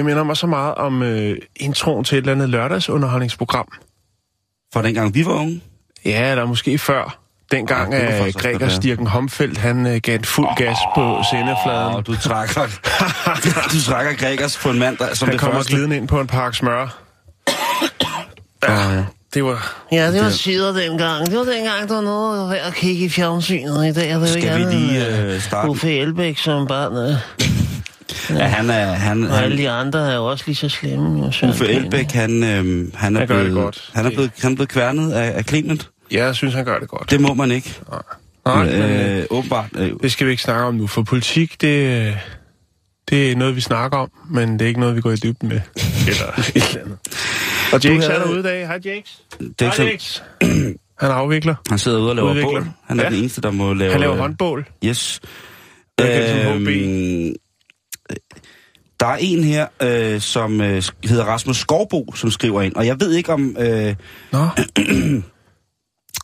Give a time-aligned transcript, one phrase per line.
[0.00, 3.68] Det minder mig så meget om øh, introen til et eller andet lørdagsunderholdningsprogram.
[4.72, 5.62] For dengang vi var unge.
[6.04, 7.18] Ja, eller måske før.
[7.50, 8.70] Dengang faktisk også Gregers være.
[8.70, 11.94] Stirken Homfeldt, han øh, gav en fuld oh, gas på sendefladen.
[11.94, 12.60] Og du trækker,
[13.72, 15.72] du trækker Gregers på en mand, der, som han det kommer første.
[15.72, 17.02] glidende ind på en park smør.
[18.68, 19.04] Ja.
[19.34, 19.84] Det var...
[19.92, 21.26] Ja, det var tider dengang.
[21.26, 24.10] Det var dengang, der var noget at kigge i fjernsynet i dag.
[24.10, 25.70] er Det Skal vi lige øh, starte?
[25.70, 26.96] Uffe Elbæk som barn.
[26.96, 27.59] øh.
[28.36, 28.86] Ja, han er...
[28.92, 31.24] Han, Og alle han, de andre er jo også lige så slemme.
[31.24, 31.68] Jo, Søren Uffe.
[31.68, 33.90] Elbæk, han, øh, han, er Han blevet, godt.
[33.94, 35.90] han er blevet, han er blevet kværnet af, af Clement.
[36.12, 37.10] Ja, jeg synes, han gør det godt.
[37.10, 37.78] Det må man ikke.
[38.46, 39.66] Nej, men, øh, øh, åbenbart.
[39.76, 42.14] Øh, det skal vi ikke snakke om nu, for politik, det,
[43.10, 45.48] det er noget, vi snakker om, men det er ikke noget, vi går i dybden
[45.48, 45.60] med.
[46.08, 46.98] Eller et eller andet.
[47.72, 48.66] Og Jakes havde- er derude i dag.
[48.66, 49.22] Hej, Jakes.
[49.60, 50.22] Hej, så, Jakes.
[51.00, 51.54] Han afvikler.
[51.68, 52.50] han sidder ude og laver Udvikler.
[52.50, 52.66] bål.
[52.86, 53.10] Han er Ja.
[53.10, 53.92] den eneste, der må lave...
[53.92, 54.66] Han laver øh, håndbål.
[54.84, 55.20] Yes.
[55.98, 56.52] Er.
[56.54, 57.32] Øhm,
[59.00, 62.74] der er en her, øh, som øh, hedder Rasmus Skovbo, som skriver ind.
[62.74, 63.56] Og jeg ved ikke om...
[63.58, 63.94] Øh,
[64.32, 64.46] Nå,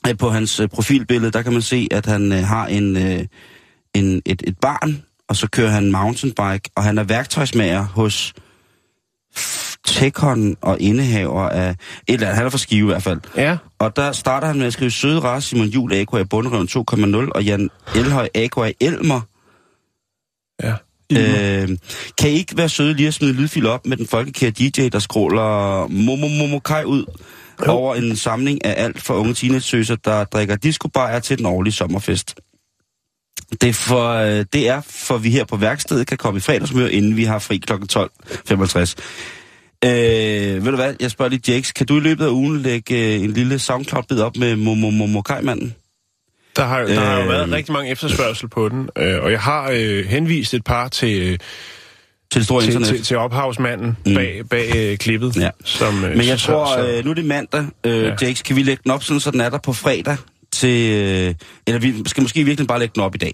[0.05, 3.25] øh, på hans øh, profilbillede, der kan man se, at han øh, har en, øh,
[3.95, 8.34] en, et, et barn, og så kører han mountainbike, og han er værktøjsmager hos
[9.87, 11.71] Tekon og indehaver af...
[11.71, 11.77] Et
[12.09, 13.21] eller andet, han er fra Skive i hvert fald.
[13.37, 13.56] ja.
[13.78, 17.31] Og der starter han med at skrive Søde Ras, Simon Jul, Aqua i Bunderøven 2.0,
[17.34, 19.21] og Jan Elhøj, Aqua i Elmer.
[20.62, 20.75] Ja.
[21.12, 21.69] Øh,
[22.19, 24.99] kan I ikke være søde lige at smide lydfil op med den folkekære DJ, der
[24.99, 27.05] scroller Momo Momo Kai ud
[27.67, 27.72] Jo.
[27.72, 32.34] over en samling af alt for unge teenagesøser, der drikker discobajer til den årlige sommerfest.
[33.61, 36.93] Det er, for, øh, det er for, vi her på værkstedet kan komme i fredagsmøde,
[36.93, 37.73] inden vi har fri kl.
[37.73, 38.94] 12.55.
[39.84, 43.15] Øh, ved du hvad, jeg spørger lige Jakes, kan du i løbet af ugen lægge
[43.15, 45.75] øh, en lille SoundCloud-bid op med Momo Momo Kai-manden?
[46.56, 47.28] Der har, der har jo Øh.
[47.28, 51.22] været rigtig mange efterspørgsel på den, øh, og jeg har øh, henvist et par til,
[51.22, 51.39] øh, Til
[52.41, 52.89] det store til, internet?
[52.89, 54.15] til, til ophavsmanden Mm.
[54.15, 55.37] bag, bag øh, klippet.
[55.37, 55.50] Ja.
[55.65, 58.09] Som, øh, Men jeg så- tror, så- øh, nu er det mandag, øh, ja.
[58.22, 60.17] Jakes, kan vi lægge den op sådan, så den er der på fredag
[60.53, 60.93] til...
[60.93, 61.34] Øh,
[61.67, 63.33] eller vi skal måske virkelig bare lægge den op i dag.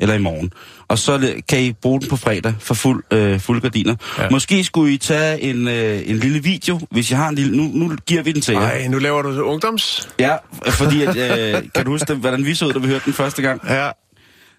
[0.00, 0.52] Eller i morgen.
[0.88, 3.94] Og så kan I bruge den på fredag for fuld, øh, fuld gardiner.
[4.18, 4.22] Ja.
[4.22, 4.30] Ja.
[4.30, 7.56] Måske skulle I tage en, øh, en lille video, hvis jeg har en lille...
[7.56, 8.60] Nu, nu giver vi den til jer.
[8.60, 10.08] Ej, nu laver du ungdoms.
[10.18, 10.36] Ja,
[10.68, 13.42] fordi at, øh, kan du huske, hvordan vi så ud, da vi hørte den første
[13.42, 13.60] gang?
[13.68, 13.90] Ja.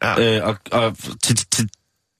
[0.03, 0.37] ja.
[0.37, 1.69] Øh, og og til, til,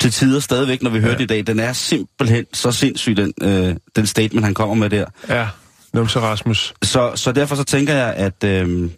[0.02, 3.34] til tider stadigvæk, når vi hørte det i dag, den er simpelthen så sindssyg, den,
[3.42, 5.06] øh, den statement, han kommer med der.
[5.30, 5.48] Ja,
[5.94, 6.74] numse Rasmus.
[6.84, 8.44] Så, så derfor så tænker jeg, at...
[8.44, 8.90] Øh,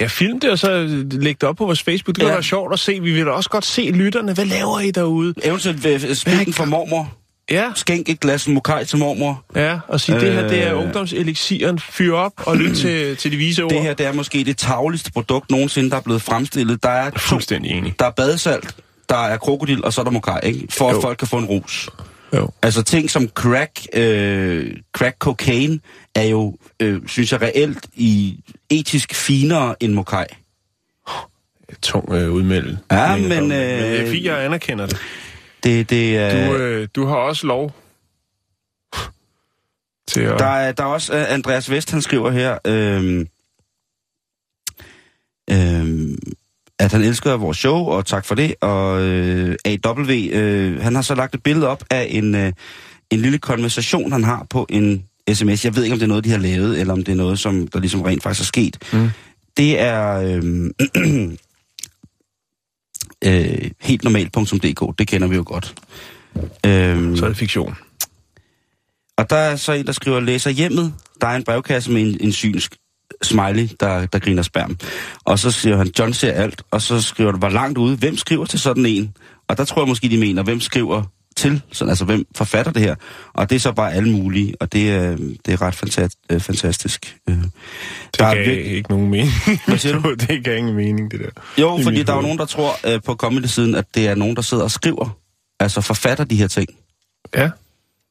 [0.00, 2.14] Ja, film det, og så læg det op på vores Facebook.
[2.16, 2.34] Det kunne Ja.
[2.34, 3.00] være sjovt at se.
[3.02, 4.32] Vi vil da også godt se lytterne.
[4.34, 5.34] Hvad laver I derude?
[5.42, 7.12] Eventuelt øh, spil den for mormor.
[7.50, 9.44] Ja, Skænk et glas mokai til mormor.
[9.56, 9.78] ja.
[9.88, 10.80] Og sige, det her det er Øh.
[10.82, 11.78] ungdomselixieren.
[11.78, 13.70] Fyr op og lyt til, til de vise ord.
[13.70, 16.82] Det her det er måske det tavligste produkt nogensinde, der er blevet fremstillet.
[16.82, 17.18] Der er to.
[17.18, 17.94] Fuldstændig enig.
[17.98, 18.74] Der er badesalt,
[19.08, 20.66] der er krokodil, og så er der mokai, ikke?
[20.70, 20.96] For Jo.
[20.96, 21.88] at folk kan få en rus.
[22.34, 22.50] Jo.
[22.62, 25.80] Altså ting som crack, øh, crack cocaine,
[26.14, 28.40] er jo, øh, synes jeg, reelt i
[28.70, 30.24] etisk finere end mokai.
[31.82, 32.78] Tung øh, udmelding.
[32.90, 34.98] Ja, Men, men, men det er øh, fint, jeg anerkender det.
[35.64, 37.72] Det, det, øh, Du, øh, du har også lov
[40.08, 40.38] til at...
[40.38, 43.28] Der er, der er også uh, Andreas Vest, han skriver her, øhm,
[45.50, 46.18] øhm,
[46.78, 48.54] at han elsker vores show, og tak for det.
[48.60, 52.52] Og øh, AW, øh, han har så lagt et billede op af en, øh,
[53.10, 55.64] en lille konversation, han har på en sms.
[55.64, 57.38] Jeg ved ikke, om det er noget, de har lavet, eller om det er noget,
[57.38, 58.78] som der ligesom rent faktisk er sket.
[58.92, 59.08] Mm.
[59.56, 60.70] Det er øh,
[63.24, 65.74] øh, helt normalt.dk, det kender vi jo godt.
[66.66, 67.76] Øhm, Så er det fiktion.
[69.16, 70.94] og der er så en, der skriver, læser hjemmet.
[71.20, 72.76] Der er en brevkasse med en, en synsk
[73.22, 74.76] smiley, der, der griner spærm.
[75.24, 76.62] Og så siger han, John ser alt.
[76.70, 77.96] Og så skriver du, hvor langt ude.
[77.96, 79.16] Hvem skriver til sådan en?
[79.48, 81.02] Og der tror jeg måske, de mener, hvem skriver
[81.36, 81.62] til?
[81.72, 82.94] Sådan, altså, hvem forfatter det her?
[83.34, 84.54] Og det er så bare alle mulige.
[84.60, 85.16] Og det, er,
[85.46, 86.18] det er ret fantastisk.
[86.32, 87.16] Øh, fantastisk.
[87.28, 87.50] Øh, Det
[88.18, 89.32] der er gav vir- ikke nogen mening.
[89.66, 90.14] Hvad siger du?
[90.14, 91.62] det gav ingen mening, det der.
[91.62, 94.14] Jo, i fordi der er jo nogen, der tror øh, på comedy-siden, at det er
[94.14, 95.16] nogen, der sidder og skriver.
[95.60, 96.68] Altså forfatter de her ting.
[97.34, 97.50] Ja.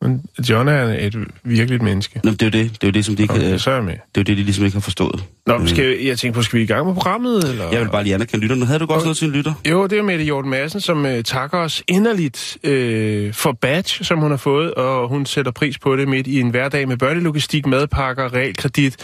[0.04, 2.20] Men John er et virkeligt menneske.
[2.24, 3.72] Nå, det er jo det, det, er jo det som de ikke, Okay, okay, så
[3.72, 3.94] er jeg med.
[3.94, 5.24] det er jo det, de ligesom ikke har forstået.
[5.48, 7.50] Nå, skal jeg, jeg tænker på, skal vi i gang med programmet?
[7.50, 7.72] Eller?
[7.72, 8.66] Jeg vil bare lige anerkende lytterne.
[8.66, 9.54] Havde du godt noget til en lytter?
[9.70, 14.20] Jo, det er Mette Hjort Madsen, som øh, takker os inderligt øh, for badge, som
[14.20, 17.66] hun har fået, og hun sætter pris på det midt i en hverdag med børnelogistik,
[17.66, 18.98] madpakker, realkredit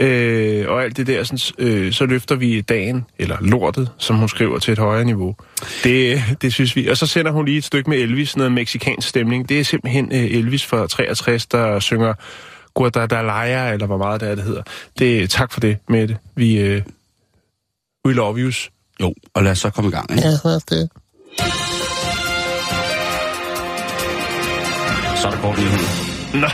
[0.00, 1.24] øh, og alt det der.
[1.24, 5.36] Sådan, øh, så løfter vi dagen, eller lortet, som hun skriver, til et højere niveau.
[5.84, 6.88] Det, det synes vi.
[6.88, 9.48] Og så sender hun lige et stykke med Elvis, noget meksikansk stemning.
[9.48, 12.14] Det er simpelthen øh, Elvis fra 63, der synger
[12.74, 14.62] Guadalajara, eller hvor meget det er, det hedder.
[14.98, 16.18] Det, tak for det, Mette.
[16.36, 16.82] Vi, øh,
[18.06, 18.70] we love yous.
[19.00, 20.10] Jo, og lad os så komme i gang.
[20.10, 20.22] Ikke?
[20.70, 20.90] det.
[25.20, 26.13] Så er der kort nyhed.
[26.34, 26.46] Nå,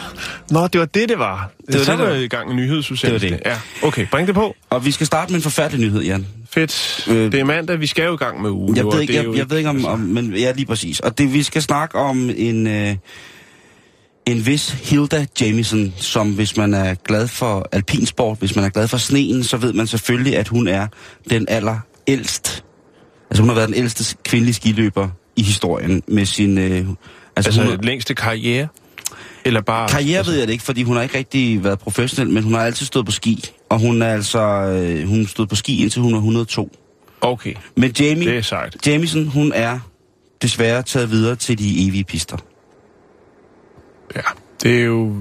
[0.50, 1.50] Nå, det var det, det var.
[1.66, 3.28] Det var så det, var der- jeg i gang med nyhedsudsendelse.
[3.28, 4.54] Det var Ja, okay, bring det på.
[4.70, 6.26] Og vi skal starte med en forfærdelig nyhed, Jan.
[6.50, 7.04] Fedt.
[7.10, 8.76] Øh, det er mandag, vi skal jo i gang med ugen.
[8.76, 11.00] Jeg ved ikke, det jeg, jo jeg ved ikke om, om, men ja, lige præcis.
[11.00, 12.96] Og det, vi skal snakke om en, øh,
[14.26, 18.88] en vis Hilda Jamison, som hvis man er glad for alpinsport, hvis man er glad
[18.88, 20.86] for sneen, så ved man selvfølgelig, at hun er
[21.30, 22.64] den aller ældst.
[23.30, 26.58] Altså hun har været den ældste kvindelige skiløber i historien med sin...
[26.58, 26.96] Øh, altså,
[27.36, 28.68] Altså, hun, længste karriere?
[29.50, 29.88] Eller bare...
[29.88, 32.60] Karriere ved jeg det ikke, fordi hun har ikke rigtig været professionel, men hun har
[32.60, 33.44] altid stået på ski.
[33.68, 36.70] Og hun er altså, øh, hun stod på ski indtil hun er 102.
[37.20, 38.86] Okay, Men Jamie, det er sejt.
[38.86, 39.78] Jamison, hun er
[40.42, 42.36] desværre taget videre til de evige pister.
[44.16, 44.20] Ja,
[44.62, 45.14] det er jo,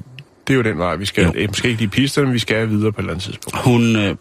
[0.48, 1.24] det er jo den vej, vi skal.
[1.24, 1.48] Jo.
[1.48, 3.58] Måske ikke lige pisterne, men vi skal videre på et eller andet tidspunkt.
[3.58, 4.16] Hun, øh,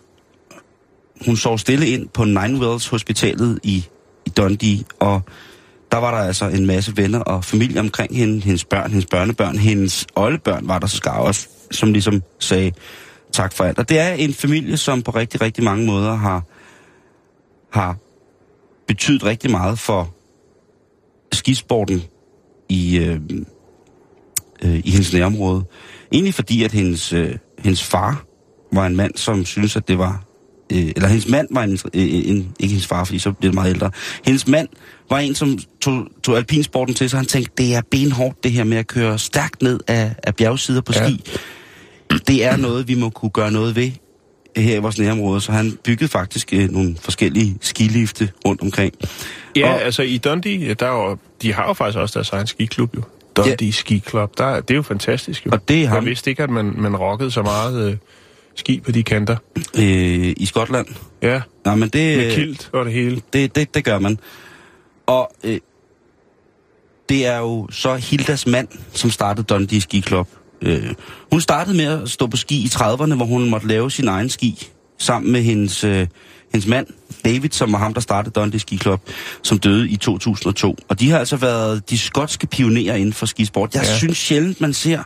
[1.26, 3.84] hun sov stille ind på Nine Wells Hospitalet i,
[4.26, 5.22] i Dundee, og
[5.92, 9.58] der var der altså en masse venner og familie omkring hende, hendes børn, hendes børnebørn,
[9.58, 12.72] hendes oldebørn var der så skar også, som ligesom sagde
[13.32, 13.78] tak for alt.
[13.78, 16.42] Og det er en familie, som på rigtig, rigtig mange måder har,
[17.72, 17.96] har
[18.88, 20.14] betydet rigtig meget for
[21.32, 22.02] skisporten
[22.68, 23.20] i, øh,
[24.62, 25.64] øh, i hendes nærområde.
[26.12, 28.24] Egentlig fordi, at hendes, øh, hendes far
[28.72, 30.27] var en mand, som synes at det var...
[30.72, 32.54] Øh, eller hendes mand var en, øh, en...
[32.60, 33.90] Ikke hendes far, fordi så bliver det meget ældre.
[34.24, 34.68] Hendes mand
[35.10, 38.64] var en, som tog, tog alpinsporten til, så han tænkte, det er benhårdt det her
[38.64, 41.24] med at køre stærkt ned af, af bjergsider på ski.
[42.10, 42.16] Ja.
[42.28, 43.90] Det er noget, vi må kunne gøre noget ved
[44.56, 45.40] her i vores nærområde.
[45.40, 48.94] Så han byggede faktisk øh, nogle forskellige skilifte rundt omkring.
[49.56, 52.46] Ja, Og- altså i Dundee, der er jo, de har jo faktisk også deres egen
[52.46, 53.02] skiklub jo.
[53.36, 53.70] Dundee ja.
[53.70, 55.50] Ski Club, der, er- det er jo fantastisk jo.
[55.52, 57.96] Og det er Jeg ham vidste ikke, at man, man rockede så meget øh,
[58.58, 59.36] ski på de kanter.
[59.78, 60.86] øh, i Skotland.
[61.22, 62.18] Ja, Nej, men det...
[62.18, 63.22] med kilt og det hele.
[63.32, 64.18] Det, det, det gør man.
[65.06, 65.58] Og øh,
[67.08, 70.28] det er jo så Hildas mand, som startede Dundee Ski Club.
[70.62, 70.94] Øh,
[71.32, 74.28] hun startede med at stå på ski i 30'erne, hvor hun måtte lave sin egen
[74.28, 74.68] ski,
[74.98, 76.06] sammen med hendes, øh,
[76.52, 76.86] hendes mand,
[77.24, 79.00] David, som var ham, der startede Dundee Ski Club,
[79.42, 80.76] som døde i 2002.
[80.88, 83.74] Og de har altså været de skotske pionerer inden for skisport.
[83.74, 83.96] Jeg ja.
[83.98, 85.02] Synes sjældent, man ser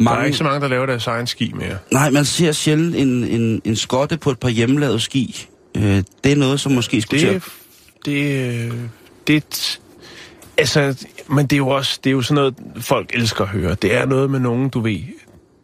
[0.00, 0.20] Der mange...
[0.20, 1.78] er ikke så mange, der laver deres egen ski mere.
[1.92, 5.46] Nej, man ser sjældent en, en, en skotte på et par hjemmelavede ski.
[5.76, 7.42] Øh, det er noget, som måske skulle Det,
[8.04, 8.74] det, øh,
[9.26, 9.80] det,
[10.58, 12.54] altså, men det er jo også, det er jo sådan noget,
[12.84, 13.74] folk elsker at høre.
[13.74, 14.98] Det er noget med nogen, du ved,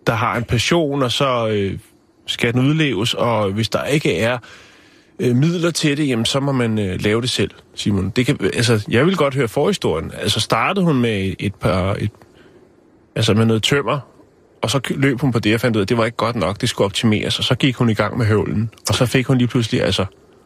[0.06, 1.78] der har en passion, og så øh,
[2.26, 4.38] skal den udleves, og hvis der ikke er
[5.18, 8.10] øh, midler til det, jamen, så må man øh, lave det selv, Simon.
[8.10, 10.12] Det kan, altså, jeg vil godt høre forhistorien.
[10.14, 12.10] Altså, startede hun med et par, et,
[13.16, 14.00] altså med noget tømmer,
[14.66, 16.36] og så løb hun på det, og fandt ud af, at det var ikke godt
[16.36, 19.26] nok, det skulle optimeres, og så gik hun i gang med høvlen, og så fik
[19.26, 20.04] hun lige pludselig, altså,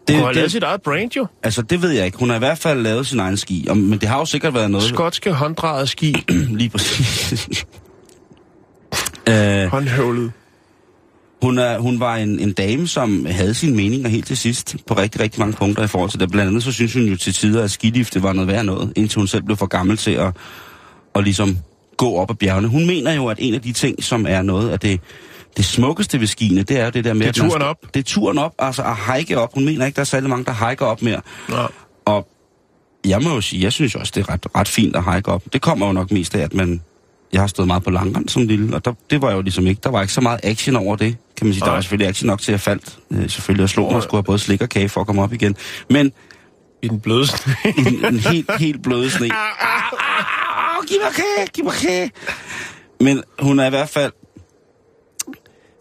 [0.08, 1.26] Det- hun har det- lavet sit eget brand jo.
[1.42, 2.18] Altså, det ved jeg ikke.
[2.18, 4.54] Hun har i hvert fald lavet sin egen ski, og, men det har jo sikkert
[4.54, 4.88] været noget...
[4.88, 6.14] Skotske hånddrejede ski,
[6.60, 7.64] Lige præcis.
[9.28, 10.32] øh, håndhøvlet.
[11.42, 14.94] hun, er, hun var en, en dame, som havde sine meninger helt til sidst, på
[14.94, 16.30] rigtig, rigtig mange punkter i forhold til det.
[16.30, 19.18] Blandt andet så synes hun jo til tider, at skilifte var noget værd noget, indtil
[19.18, 20.36] hun selv blev for gammel til at,
[21.14, 21.56] at ligesom
[22.00, 22.68] gå op ad bjergene.
[22.68, 25.00] Hun mener jo, at en af de ting, som er noget af det,
[25.56, 27.26] det smukkeste ved skiene, det er jo det der med...
[27.26, 27.76] Det er turen op.
[27.94, 29.54] Det er turen op, altså at hike op.
[29.54, 31.20] Hun mener ikke, der er særlig mange, der hiker op mere.
[31.48, 31.56] Nå.
[32.04, 32.28] Og
[33.06, 35.42] jeg må jo sige, jeg synes også, det er ret, ret fint at hike op.
[35.52, 36.80] Det kommer jo nok mest af, at man...
[37.32, 39.80] Jeg har stået meget på langrand som lille, og der, det var jo ligesom ikke...
[39.84, 41.64] Der var ikke så meget action over det, kan man sige.
[41.64, 42.98] Der var selvfølgelig action nok til, at jeg faldt.
[43.10, 45.22] Øh, selvfølgelig, jeg slog mig og skulle have både slik og kage for at komme
[45.22, 45.56] op igen.
[45.90, 46.12] Men
[46.82, 47.54] I den bløde sne.
[47.78, 49.30] en, en helt, helt bløde sne.
[50.80, 52.10] Au, Giv mig kage, giv mig kage.
[53.00, 54.12] Men hun er i hvert fald...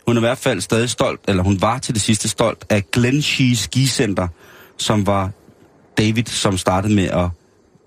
[0.07, 2.91] Hun er i hvert fald stadig stolt, eller hun var til det sidste stolt af
[2.91, 4.27] Glenshee Ski Center,
[4.77, 5.29] som var
[5.97, 7.29] David, som startede med at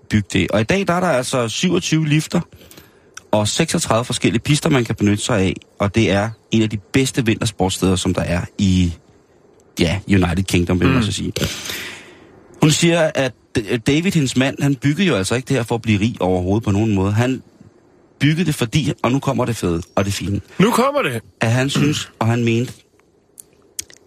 [0.09, 0.51] bygge det.
[0.51, 2.41] Og i dag der er der altså 27 lifter
[3.31, 5.53] og 36 forskellige pister, man kan benytte sig af.
[5.79, 8.93] Og det er en af de bedste vintersportsteder, som der er i
[9.79, 11.03] ja, United Kingdom, vil man Mm.
[11.03, 11.33] så sige.
[12.63, 13.33] Hun siger, at
[13.87, 16.63] David, hendes mand, han byggede jo altså ikke det her for at blive rig overhovedet
[16.63, 17.11] på nogen måde.
[17.11, 17.43] Han
[18.19, 21.21] bygget det, fordi, og nu kommer det fede og det fine, Nu kommer det.
[21.41, 22.73] at han synes, og han mente,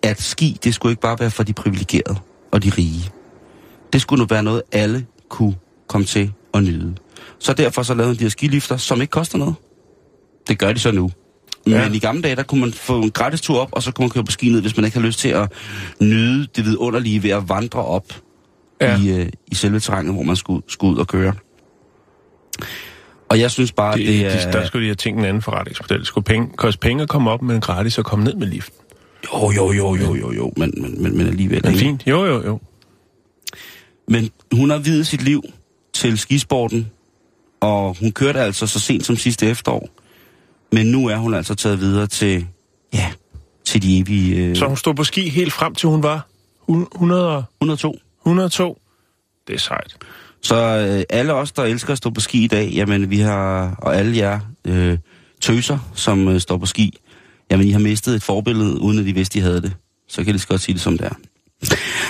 [0.03, 2.17] at ski, det skulle ikke bare være for de privilegerede
[2.53, 3.11] og de rige.
[3.93, 5.55] Det skulle nu være noget, alle kunne
[5.89, 6.95] komme til at nyde.
[7.39, 9.55] Så derfor så lavede de her skilifter, som ikke koster noget.
[10.49, 11.11] Det gør de så nu.
[11.67, 11.85] Ja.
[11.85, 14.05] Men i gamle dage, der kunne man få en gratis tur op, og så kunne
[14.05, 15.53] man køre på ski ned, hvis man ikke har lyst til at
[16.01, 18.05] nyde det vidunderlige ved at vandre op
[18.81, 19.01] Ja.
[19.01, 21.33] i, øh, i selve terrænet, hvor man skulle, skulle ud og køre.
[23.29, 24.47] Og jeg synes bare, Det, det, er...
[24.47, 25.99] de, der skulle de have tænkt en anden forretningsmodel.
[25.99, 28.79] Det skulle penge, koste penge at komme op, men gratis at komme ned med liften.
[29.35, 31.61] Jo, jo, jo, jo, jo, jo, men, men, men, men alligevel.
[31.65, 32.07] Men fint.
[32.07, 32.61] Jo, jo, jo.
[34.09, 35.43] Men hun har videt sit liv
[35.95, 36.91] til skisporten,
[37.61, 39.89] og hun kørte altså så sent som sidste efterår.
[40.73, 42.47] Men nu er hun altså taget videre til,
[42.95, 43.13] ja,
[43.65, 46.27] til de evige øh, Så hun stod på ski helt frem til hun var
[46.69, 47.99] 100, og- 102.
[48.27, 48.79] 102.
[49.49, 49.97] Det er sejt.
[50.43, 53.75] Så øh, alle os, der elsker at stå på ski i dag, jamen vi har,
[53.79, 54.99] og alle jer øh,
[55.41, 56.99] tøser, som øh, står på ski,
[57.51, 59.73] jamen I har mistet et forbillede, uden at de vidste, de havde det.
[60.09, 61.15] Så kan jeg lige så godt sige det som det er.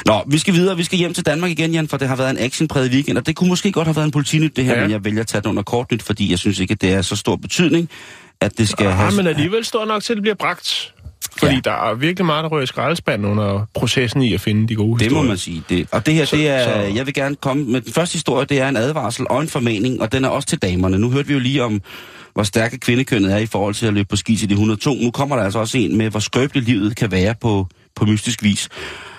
[0.07, 0.77] Nå, vi skal videre.
[0.77, 3.27] Vi skal hjem til Danmark igen, Jan, for det har været en actionpræget weekend, og
[3.27, 4.81] det kunne måske godt have været en politinyt, det her, Ja.
[4.83, 7.03] men jeg vælger at tage det under kortnyt, fordi jeg synes ikke, at det er
[7.03, 7.89] så stor betydning,
[8.41, 9.13] at det skal Ja, have...
[9.17, 10.95] men alligevel står nok til, at det bliver bragt.
[11.39, 11.61] Fordi ja.
[11.61, 14.93] Der er virkelig meget, der rører i skraldespanden under processen i at finde de gode
[14.99, 15.23] Det historier.
[15.23, 15.63] må man sige.
[15.69, 15.89] Det.
[15.93, 18.47] Og det her, Så- det er, så- jeg vil gerne komme med den første historie,
[18.47, 20.99] det er en advarsel og en formaning, og den er også til damerne.
[20.99, 21.83] Nu hørte vi jo lige om,
[22.35, 24.95] hvor stærke kvindekønnet er i forhold til at løbe på ski til de 102.
[24.95, 27.67] Nu kommer der altså også en med, hvor skrøbeligt livet kan være på,
[27.97, 28.69] på mystisk vis.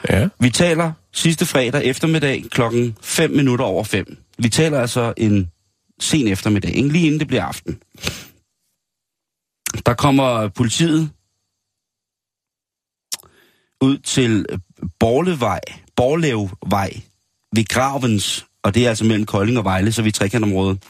[0.10, 0.28] Ja.
[0.40, 4.18] Vi taler sidste fredag eftermiddag klokken 5 minutter over 5.
[4.40, 5.50] Vi taler altså en
[6.00, 6.90] sen eftermiddag, ikke?
[6.90, 7.78] lige inden det bliver aften.
[9.86, 11.10] Der kommer politiet
[13.82, 14.46] ud til
[15.00, 15.60] Borlevej,
[15.96, 16.94] Borlevvej
[17.56, 20.84] ved Gravens, og det er altså mellem Kolding og Vejle, så vi er i trekantområdet.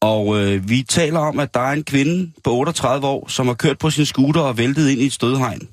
[0.00, 3.54] Og øh, vi taler om, at der er en kvinde på 38 år, som har
[3.54, 5.68] kørt på sin scooter og væltet ind i et stødhegn.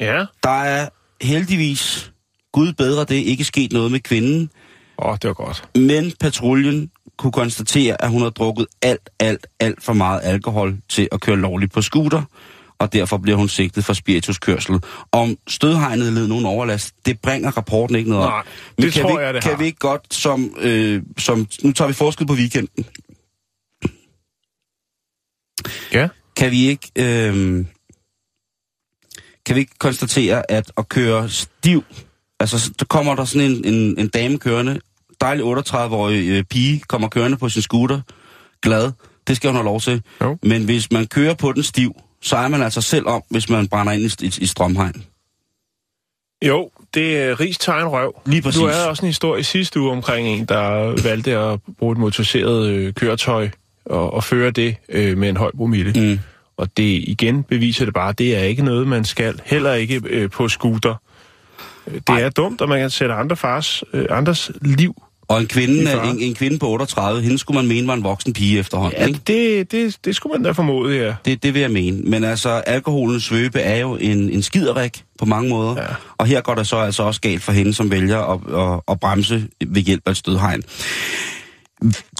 [0.00, 0.24] Ja.
[0.42, 0.88] Der er
[1.22, 2.12] heldigvis,
[2.52, 4.50] Gud bedre det, ikke sket noget med kvinden,
[4.98, 5.68] Åh, oh, det var godt.
[5.74, 11.08] men patruljen kunne konstatere, at hun har drukket alt, alt, alt for meget alkohol til
[11.12, 12.22] at køre lovligt på scooter,
[12.84, 14.80] og derfor bliver hun sigtet for spirituskørsel.
[15.12, 18.44] Om stødhegnet led nogen overlast, det bringer rapporten ikke noget Nej, op.
[18.76, 19.58] Men det kan tror vi, jeg, det kan har.
[19.58, 21.46] vi ikke godt som, øh, som...
[21.62, 22.84] Nu tager vi forskud på weekenden.
[25.92, 26.08] Ja.
[26.36, 26.90] Kan vi ikke...
[26.96, 27.64] Øh,
[29.46, 31.84] kan vi ikke konstatere, at at køre stiv...
[32.40, 34.80] Altså, så kommer der sådan en, en, en dame kørende,
[35.20, 38.00] dejlig 38-årig øh, pige, kommer kørende på sin scooter,
[38.62, 38.92] glad.
[39.26, 40.02] Det skal hun have lov til.
[40.20, 40.38] Jo.
[40.42, 43.68] Men hvis man kører på den stiv, så er man altså selv om, hvis man
[43.68, 45.04] brænder ind i, i, i strømhegn.
[46.46, 48.20] Jo, det er Rigs tegn røv.
[48.26, 48.60] Lige præcis.
[48.60, 52.66] Du havde også en historie sidste uge omkring en, der valgte at bruge et motoriseret
[52.68, 53.48] øh, køretøj
[53.86, 55.92] og, og føre det øh, med en høj promille.
[55.96, 56.18] Mm.
[56.56, 59.40] Og det igen beviser det bare, at det er ikke noget, man skal.
[59.44, 60.94] Heller ikke øh, på scooter.
[61.86, 62.20] Øh, Det Ej.
[62.20, 65.02] er dumt, at man kan sætte andre fars, øh, andres liv.
[65.28, 68.32] Og en kvinde, en, en kvinde på 38, hende skulle man mene var en voksen
[68.32, 69.20] pige efterhånden, Ja, ikke?
[69.26, 71.14] det, det, det skulle man da formode, ja.
[71.24, 72.02] Det, det vil jeg mene.
[72.02, 75.82] Men altså, alkoholens svøbe er jo en, en skiderik på mange måder.
[75.82, 75.86] Ja.
[76.18, 78.40] Og her går det så altså også galt for hende, som vælger at,
[78.74, 80.62] at, at bremse ved hjælp af et stødhegn.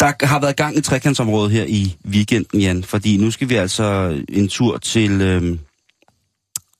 [0.00, 4.18] Der har været gang i trekantsområdet her i weekenden, Jan, fordi nu skal vi altså
[4.28, 5.58] en tur til, øh,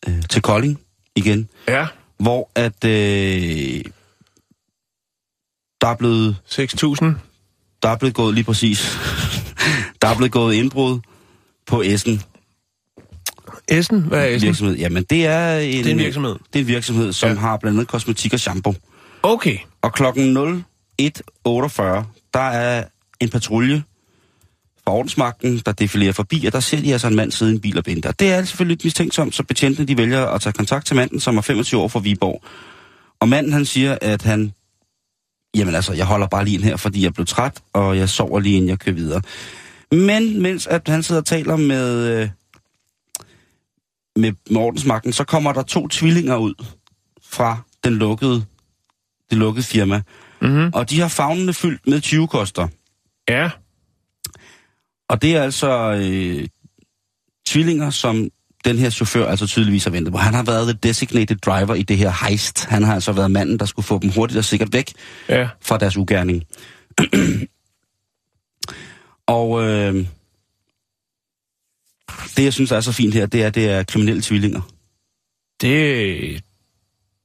[0.09, 0.81] øh, til Kolding
[1.17, 1.87] igen, Ja,
[2.19, 3.81] hvor at øh,
[5.85, 7.05] der er blevet 6.000.
[7.83, 8.99] der er blevet gået lige præcis.
[10.03, 11.01] der er blevet gået indbrud
[11.67, 12.23] på Essen
[13.69, 14.01] Essen?
[14.01, 14.47] Hvad er Essen?
[14.47, 14.77] virksomhed.
[14.77, 16.33] Jamen, det er en, Det er en virksomhed.
[16.53, 17.35] Det er en virksomhed, som Ja.
[17.35, 18.75] har blandt andet kosmetik og shampoo.
[19.23, 19.59] Okay.
[19.83, 21.83] Og klokken 01.48,
[22.35, 22.85] der er
[23.21, 23.83] en patrulje
[24.85, 27.61] fra ordensmagten, der defilerer forbi, og der ser de altså en mand sidde i en
[27.61, 28.07] bil og vente.
[28.07, 31.21] Og det er selvfølgelig lidt mistænksomt, så betjentene de vælger at tage kontakt til manden,
[31.21, 32.43] som er 25 år fra Viborg.
[33.21, 34.53] Og manden han siger, at han,
[35.55, 38.57] jamen altså, jeg holder bare lige her, fordi jeg blev træt, og jeg sover lige
[38.57, 39.23] inden jeg kører videre.
[39.93, 42.29] Men mens at han sidder og taler med, øh,
[44.17, 46.65] med, ordensmagten, så kommer der to tvillinger ud
[47.23, 48.45] fra den lukkede,
[49.31, 50.03] det lukkede firma.
[50.43, 50.71] Mm-hmm.
[50.75, 52.69] Og de har fagnene fyldt med 20 koster.
[53.29, 53.51] Ja.
[55.09, 56.49] Og det er altså øh,
[57.47, 58.29] tvillinger, som
[58.65, 60.19] den her chauffør altså tydeligvis har ventet på.
[60.19, 62.65] Han har været the designated driver i det her heist.
[62.65, 64.93] Han har altså været manden, der skulle få dem hurtigt og sikkert væk
[65.29, 65.49] Ja.
[65.63, 66.45] fra deres ugerning.
[69.27, 70.07] og øh,
[72.37, 74.61] det, jeg synes er så fint her, det er, det er kriminelle tvillinger.
[75.61, 76.43] Det,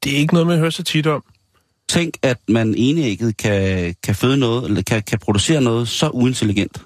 [0.04, 1.24] det er ikke noget, man hører så tit om.
[1.90, 6.82] Tænk, at man enægget kan, kan føde noget, eller kan, kan producere noget så uintelligent.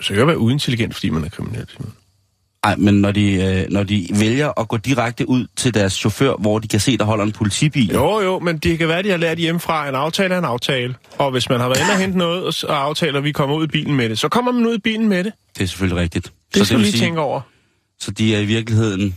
[0.00, 1.66] Så kan være uintelligent, fordi man er kriminel.
[1.68, 1.92] Simon.
[2.64, 6.34] Nej, men når de, øh, når de vælger at gå direkte ud til deres chauffør,
[6.38, 7.90] hvor de kan se, der holder en politibil.
[7.92, 10.94] Jo, jo, men det kan være, de har lært hjemmefra, en aftale er en aftale.
[11.18, 13.64] Og hvis man har været inde og hente noget, og aftaler, at vi kommer ud
[13.64, 15.32] i bilen med det, så kommer man ud i bilen med det.
[15.58, 16.32] Det er selvfølgelig rigtigt.
[16.54, 17.40] Det skal vil vi lige sige, tænke over.
[18.00, 19.16] Så de er i virkeligheden...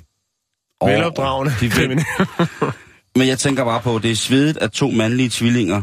[0.79, 1.53] over- Velopdragende.
[1.59, 2.05] De kriminelle.
[3.17, 5.81] Men jeg tænker bare på, at det er svedigt, at to mandlige tvillinger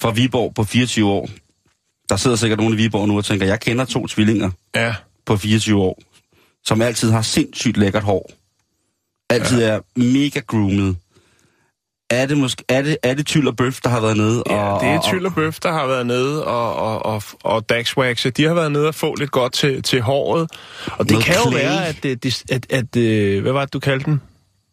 [0.00, 1.28] fra Viborg på 24 år,
[2.08, 4.94] der sidder sikkert nogen i Viborg nu og tænker, jeg kender to tvillinger ja.
[5.26, 5.98] på 24 år,
[6.68, 8.30] som altid har sindssygt lækkert hår.
[9.30, 9.68] Altid ja.
[9.68, 10.96] er mega groomet.
[12.10, 14.42] Er det, måske, er, det, er det Tyl og Bøf, der har været nede?
[14.50, 17.68] Ja, og, det er Tyl og Bøf, der har været nede, og, og, og, og
[17.68, 20.50] Daxwaxe, de har været nede og få lidt godt til, til håret.
[20.86, 21.60] Og det kan jo clay.
[21.60, 24.20] være, at, at, at, at, hvad var det, du kaldte den?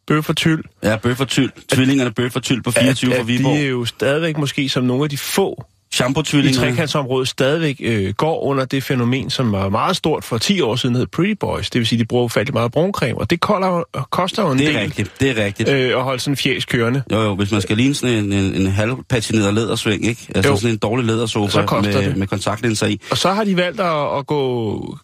[0.07, 0.63] Bøf og Tyl.
[0.83, 1.49] Ja, Bøf og Tyl.
[1.71, 3.55] Tvillingerne Bøf og Tyl på 24 at, fra Viborg.
[3.55, 6.67] de er jo stadigvæk måske som nogle af de få i Shampoo-tvillingerne.
[6.67, 10.95] trekantsområdet stadigvæk øh, går under det fænomen, som var meget stort for 10 år siden,
[10.95, 11.69] hed Pretty Boys.
[11.69, 14.67] Det vil sige, de bruger ufattelig meget bruncreme, og det kolder, koster jo en Det
[14.67, 15.69] del er rigtigt, det er rigtigt.
[15.69, 17.03] øh, at holde sådan en fjæs kørende.
[17.11, 20.27] Jo, jo, hvis man skal ligne sådan en, en, en halvpatineret lædersving, ikke?
[20.35, 20.57] Altså Jo.
[20.57, 22.17] sådan en dårlig lædersofa med, det.
[22.17, 23.01] med kontaktlinser i.
[23.11, 24.97] Og så har de valgt at, at gå,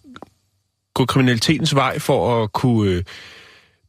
[0.95, 3.03] gå kriminalitetens vej for at kunne øh,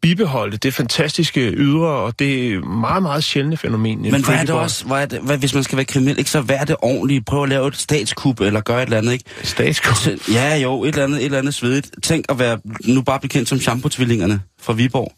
[0.02, 4.04] bibeholde det fantastiske ydre, og det meget, meget sjældne fænomen.
[4.04, 6.18] en Men hvad er det også, hvad er det, hvad, hvis man skal være kriminel,
[6.18, 7.26] ikke så vær det ordentligt.
[7.26, 9.24] Prøv at lave et statskup, eller gøre et eller andet, ikke?
[9.42, 10.12] Statskup.
[10.32, 11.90] Ja, jo, et eller andet, et eller andet svedigt.
[12.02, 15.12] Tænk at være nu bare bekendt som shampoo-tvillingerne fra Viborg.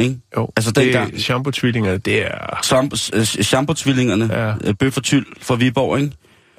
[0.00, 0.18] Ikke?
[0.36, 2.56] Jo, Altså, det, dengang- shampoo-tvillingerne, det er...
[3.14, 4.46] Øh, shampoo-tvillingerne, Ja.
[4.64, 4.72] ja.
[4.72, 6.12] Bøf og Tyl fra Viborg, ikke?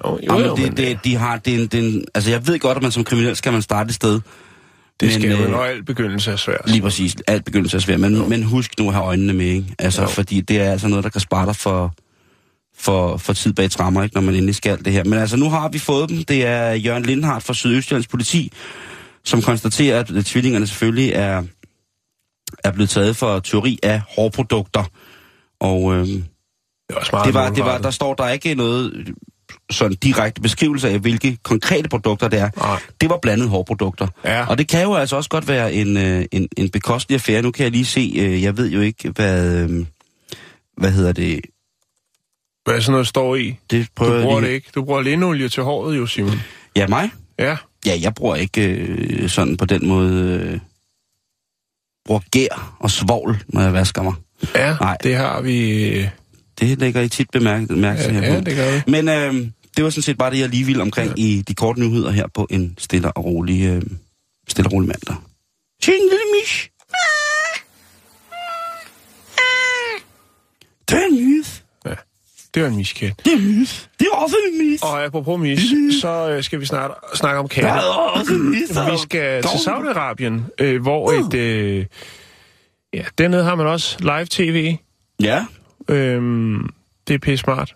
[0.04, 2.76] Jo, jo, Jamen, jo, det, men, det, de har, det, det altså jeg ved godt,
[2.76, 4.20] at man som kriminel skal man starte et sted.
[5.00, 6.62] Det skal men, jo, øh, og al begyndelse er svært.
[6.66, 7.16] Lige præcis.
[7.26, 8.00] Alt begyndelse er svært.
[8.00, 9.74] Men, men husk nu at have øjnene med, ikke?
[9.78, 10.08] Altså, Jo.
[10.08, 11.94] fordi det er altså noget, der kan spare dig for,
[12.78, 14.14] for, for tid bag trammer, ikke?
[14.14, 15.04] Når man endelig skal det her.
[15.04, 16.24] Men altså, nu har vi fået dem.
[16.24, 18.52] Det er Jørgen Lindhardt fra Sydøstjyllands politi,
[19.24, 21.42] som konstaterer, at tvillingerne selvfølgelig er,
[22.64, 24.84] er blevet taget for teori af hårprodukter.
[25.60, 26.24] Og øh, Det,
[27.12, 29.08] meget det var, det var, der står der er ikke noget
[29.70, 32.50] sådan direkte beskrivelse af, hvilke konkrete produkter det er.
[32.56, 32.80] Nej.
[33.00, 34.06] Det var blandet hårprodukter.
[34.24, 34.46] Ja.
[34.46, 37.42] Og det kan jo altså også godt være en, øh, en, en bekostelig affære.
[37.42, 39.86] Nu kan jeg lige se, øh, jeg ved jo ikke, hvad, øh,
[40.76, 41.40] hvad hedder det,
[42.64, 43.58] Hvad er sådan noget står i?
[43.70, 44.48] det Du jeg bruger lige.
[44.48, 44.70] det ikke.
[44.74, 46.40] Du bruger linolie til håret jo, Simon.
[46.76, 47.10] Ja, mig?
[47.38, 47.56] Ja.
[47.86, 50.60] Ja, jeg bruger ikke øh, sådan på den måde, øh,
[52.06, 54.14] bruger gær og svovl, når jeg vasker mig.
[54.54, 54.96] Ja, Nej.
[55.02, 56.08] det har vi...
[56.60, 58.82] Det lægger I tit bemærket mærke Ja, her ja, det gør vi.
[58.90, 61.22] Men øh, det var sådan set bare det, jeg lige ville omkring ja.
[61.24, 63.82] i de korte nyheder her på en stille og rolig, øh,
[64.48, 65.16] stille og rolig mandag.
[65.86, 66.70] Jingle mish.
[70.88, 71.44] Det er en nyhed.
[71.86, 71.94] Ja.
[72.54, 73.12] Det var en miskat.
[73.24, 73.66] Det er en nyhed.
[73.98, 74.82] Det er også en nyhed.
[74.82, 75.60] Og apropos mis,
[76.00, 77.68] så øh, skal vi snart snakke om katte.
[77.68, 78.92] Det er også en nyhed.
[78.92, 81.34] Vi skal til Saudi-Arabien, øh, hvor et...
[81.34, 81.86] Øh,
[82.92, 84.76] ja, dernede har man også live-tv.
[85.22, 85.46] Ja.
[85.88, 86.68] Øhm,
[87.08, 87.74] det er pisse smart.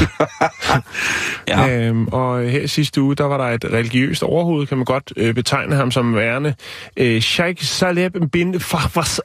[1.48, 1.68] Ja.
[1.68, 5.34] Øhm, og her sidste uge, der var der et religiøst overhoved, kan man godt øh,
[5.34, 6.54] betegne ham som værende.
[6.96, 9.20] Øh, Sheikh Saleh bin Fahwas.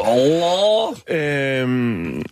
[0.00, 0.94] Oh.
[1.08, 2.22] Øhm,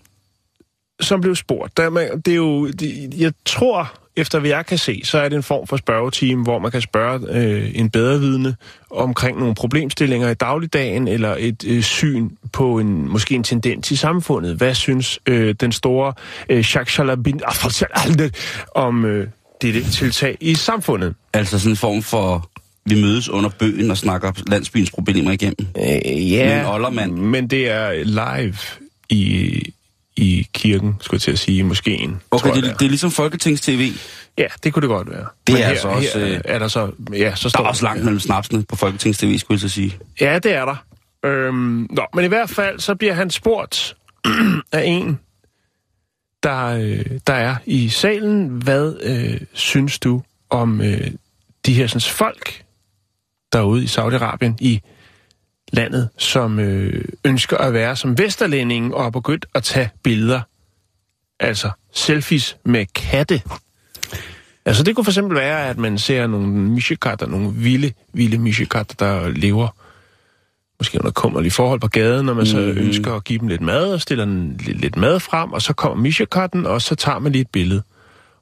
[1.00, 1.76] som blev spurgt.
[1.76, 5.28] Der, man, det er jo, det, jeg tror, efter hvad jeg kan se, så er
[5.28, 8.56] det en form for spørgeteam, hvor man kan spørge øh, en bedre vidne
[8.90, 13.96] omkring nogle problemstillinger i dagligdagen, eller et øh, syn på en måske en tendens i
[13.96, 14.56] samfundet.
[14.56, 16.12] Hvad synes øh, den store
[16.48, 18.32] øh, Sheikh Salah bin Afal
[18.74, 19.28] om øh,
[19.62, 21.14] dette tiltag i samfundet?
[21.32, 22.50] Altså sådan en form for,
[22.84, 25.66] vi mødes under bøgen og snakker landsbyens problemer igennem.
[25.78, 27.12] Øh, ja, oldermand.
[27.12, 28.54] men det er live
[29.10, 29.72] i,
[30.18, 32.20] i kirken, skulle jeg til at sige, i moskeen.
[32.30, 33.92] Okay, jeg, det, det er ligesom Folketings-TV.
[34.38, 35.26] Ja, det kunne det godt være.
[35.46, 36.90] Det Men er her, altså også, Her øh, er der så...
[37.12, 39.98] Ja, så Der står er også langt mellem snapsene på Folketings-TV, skulle jeg så sige.
[40.20, 40.84] Ja, det er der.
[41.24, 43.96] Øhm, nå, men i hvert fald, så bliver han spurgt
[44.72, 45.18] af en,
[46.42, 48.48] der, øh, der er i salen.
[48.48, 51.10] Hvad øh, synes du om øh,
[51.66, 52.64] de her sådan, folk
[53.52, 54.80] derude i Saudi-Arabien, i
[55.72, 60.40] landet, som øh, ønsker at være som vesterlændinge og har begyndt at tage billeder,
[61.40, 63.42] altså selfies med katte.
[64.64, 68.94] Altså det kunne for eksempel være, at man ser nogle mishikatter, nogle vilde, vilde mishikatter,
[68.98, 69.68] der lever
[70.80, 72.78] måske under kummerlige forhold på gaden, når man så Mhm.
[72.78, 75.72] ønsker at give dem lidt mad, og stiller en, lidt, lidt mad frem, og så
[75.72, 77.82] kommer mishikatten, og så tager man lige et billede.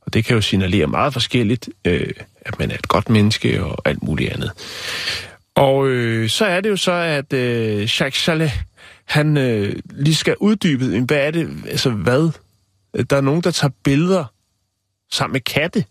[0.00, 2.10] Og det kan jo signalere meget forskelligt, øh,
[2.40, 4.50] at man er et godt menneske og alt muligt andet.
[5.56, 8.52] Og øh, så er det jo så, at øh, Jacques Chalet,
[9.04, 12.30] han øh, lige skal uddybe, hvad er det, altså hvad?
[13.10, 14.24] Der er nogen, der tager billeder
[15.10, 15.84] sammen med katte.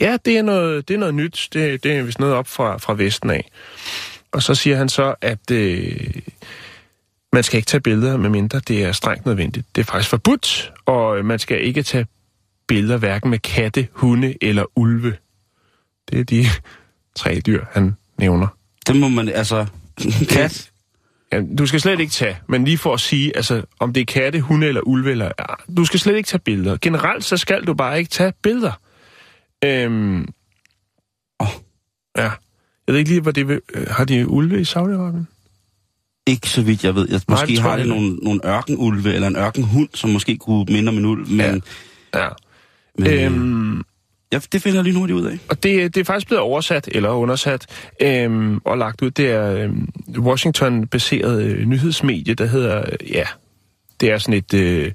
[0.00, 1.48] Ja, det er noget, det er noget nyt.
[1.52, 3.50] Det, det er vist noget op fra, fra Vesten af.
[4.32, 6.14] Og så siger han så, at øh,
[7.32, 9.66] man skal ikke tage billeder, medmindre det er strengt nødvendigt.
[9.74, 12.06] Det er faktisk forbudt, og øh, man skal ikke tage
[12.66, 15.16] billeder hverken med katte, hunde eller ulve.
[16.10, 16.44] Det er de
[17.20, 18.48] tre dyr, han nævner.
[18.86, 19.66] Det må man, altså...
[20.30, 20.70] Kat?
[21.32, 24.04] Ja, du skal slet ikke tage, men lige for at sige, altså, om det er
[24.04, 25.44] katte, hunde eller ulve, eller, ja,
[25.76, 26.76] du skal slet ikke tage billeder.
[26.82, 28.72] Generelt så skal du bare ikke tage billeder.
[29.64, 30.28] Øhm,
[31.40, 31.46] Åh.
[32.16, 32.22] Ja.
[32.86, 33.60] Jeg ved ikke lige, hvad det vil...
[33.74, 35.24] øh, Har de ulve i Saudi-Arabien?
[36.26, 37.08] Ikke så vidt jeg ved.
[37.10, 37.94] Jeg, måske tror har det ikke.
[37.94, 41.62] nogle, nogle ørkenulve eller en ørkenhund, som måske kunne minde om en ulv, men...
[42.14, 42.28] Ja.
[42.98, 43.82] men øhm,
[44.36, 45.38] Øhm, ja, det finder jeg lige hurtigt ud af.
[45.48, 47.66] og det, det er faktisk blevet oversat, eller undersat,
[48.00, 49.10] øhm, og lagt ud.
[49.10, 52.78] Det er øhm, Washington-baseret øh, nyhedsmedie, der hedder...
[52.78, 53.24] Øh, ja,
[54.00, 54.92] det er sådan et øh,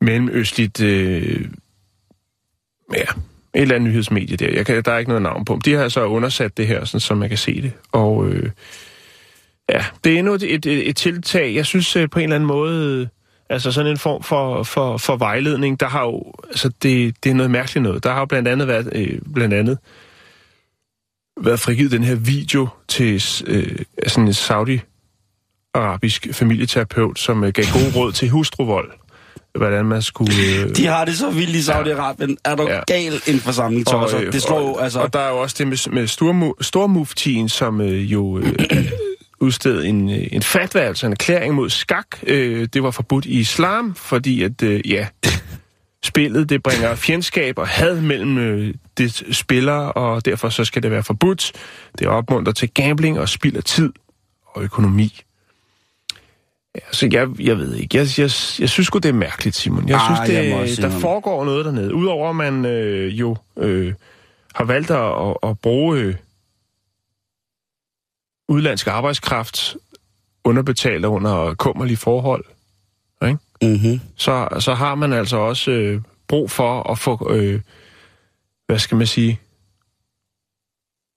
[0.00, 0.80] mellemøstligt...
[0.80, 1.48] Øh,
[2.94, 3.02] ja,
[3.54, 4.48] et eller andet nyhedsmedie der.
[4.48, 5.60] Jeg kan, der er ikke noget navn på dem.
[5.60, 7.72] De har så undersat det her, sådan, så man kan se det.
[7.92, 8.50] Og øh,
[9.70, 11.54] ja, det er endnu et, et, et tiltag.
[11.54, 13.00] Jeg synes øh, på en eller anden måde...
[13.00, 13.06] Øh,
[13.50, 16.32] altså sådan en form for, for, for vejledning, der har jo...
[16.48, 18.04] Altså det, det er noget mærkeligt noget.
[18.04, 18.88] Der har jo blandt andet været...
[18.94, 19.78] Øh, blandt andet
[21.42, 27.92] været frigivet den her video til øh, sådan en saudi-arabisk familieterapeut, som øh, gav gode
[27.96, 28.90] råd til hustruvold.
[29.54, 30.32] Hvordan man skulle...
[30.60, 32.34] Øh, De har det så vildt i Saudi-Arabien.
[32.44, 32.74] Er du Ja.
[32.74, 32.80] ja.
[32.86, 34.20] gal en forsamling tosser?
[34.20, 35.00] øh, Det slår og, altså...
[35.00, 38.52] Og der er jo også det med, med stormu, stormuftien, som øh, jo øh,
[39.40, 42.06] udstedte en, øh, en fatwa, altså en erklæring mod skak.
[42.26, 45.06] Øh, det var forbudt i islam, fordi at, øh, ja,
[46.04, 50.90] spillet det bringer fjendskab og had mellem øh, det spillere, og derfor så skal det
[50.90, 51.52] være forbudt.
[51.98, 53.92] Det opmuntrer til gambling og spild af tid
[54.46, 55.20] og økonomi.
[56.92, 57.98] Så jeg, jeg ved ikke.
[57.98, 59.88] Jeg, jeg, jeg synes sgu, det er mærkeligt, Simon.
[59.88, 61.94] Jeg Ah, synes, det, jeg der foregår noget dernede.
[61.94, 63.92] Udover at man øh, jo øh,
[64.54, 66.14] har valgt at, at, at bruge øh,
[68.50, 69.76] udlandsk arbejdskraft
[70.44, 72.44] underbetalt under kummerlige forhold,
[73.62, 74.00] Mm-hmm.
[74.16, 77.60] så, så har man altså også øh, brug for at få, øh,
[78.66, 79.40] hvad skal man sige,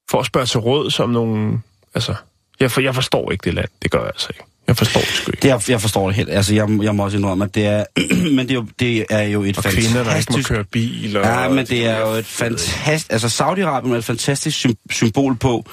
[0.10, 1.62] for at spørge til råd som nogle,
[1.94, 2.16] altså,
[2.60, 4.44] jeg, for, jeg forstår ikke det land, det gør jeg altså ikke.
[4.68, 5.42] Jeg forstår det sgu ikke.
[5.42, 6.30] Det, jeg, jeg forstår det helt.
[6.30, 7.86] Altså, jeg, jeg må også indrømme, at det er...
[8.36, 10.50] men det er jo, det er jo et Og kvinder, der ikke må fantastisk...
[10.50, 11.18] køre bil.
[11.18, 13.12] Og, Ja, men det er jo et fantastisk...
[13.12, 15.66] Altså, Saudi-Arabien er et fantastisk sym- symbol på,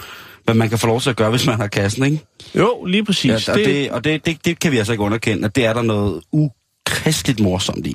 [0.44, 2.20] hvad man kan få lov til at gøre, hvis man har kassen, ikke?
[2.54, 3.48] Jo, lige præcis.
[3.48, 5.72] Ja, og det, og det, det, det kan vi altså ikke underkende, at det er
[5.72, 7.94] der noget ukristeligt morsomt i.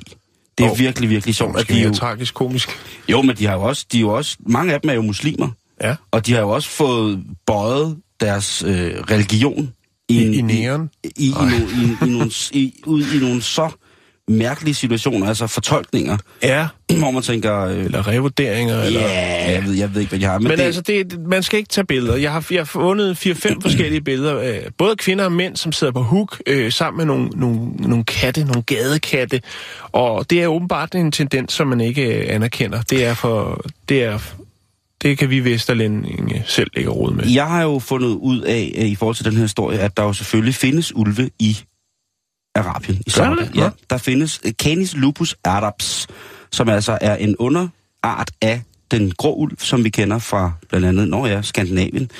[0.58, 0.74] Det er Jo.
[0.74, 1.94] virkelig, virkelig sjovt, at måske de mere jo...
[1.94, 2.68] tragisk komisk.
[3.08, 3.86] Jo, men de har jo også...
[3.92, 5.48] De er jo også mange af dem er jo muslimer,
[5.82, 9.72] Ja, og de har jo også fået bøjet deres øh, religion
[10.08, 10.90] i, en- i næren.
[11.04, 13.70] i, i, no, i, i, nogle, i, ud i nogle så
[14.28, 18.76] mærkelige situationer, altså fortolkninger, Ja, hvor man tænker, øh, eller revurderinger.
[18.78, 19.00] ja, Eller,
[19.48, 20.38] jeg, ved, jeg ved ikke, hvad de har.
[20.38, 20.64] Men, Men det, det...
[20.64, 22.16] altså, det, man skal ikke tage billeder.
[22.16, 24.38] Jeg har, jeg har fundet 4-5 forskellige billeder.
[24.38, 28.04] Øh, både kvinder og mænd, som sidder på hook øh, sammen med nogle, nogle, nogle
[28.04, 29.40] katte, nogle gadekatte.
[29.92, 32.82] Og det er åbenbart en tendens, som man ikke øh, anerkender.
[32.82, 33.64] Det er for...
[33.88, 34.18] Det er,
[35.02, 37.28] det kan vi Vesterlændinge selv ikke råd med.
[37.28, 40.02] Jeg har jo fundet ud af, øh, i forhold til den her historie, at der
[40.02, 41.56] jo selvfølgelig findes ulve i
[42.56, 43.02] Arabien.
[43.06, 43.42] I Saudi.
[43.42, 43.56] det?
[43.56, 46.06] Ja, der findes øh, Canis lupus arabs,
[46.52, 51.08] som altså er en underart af den grå ulv, som vi kender fra blandt andet,
[51.08, 52.10] når ja, Skandinavien.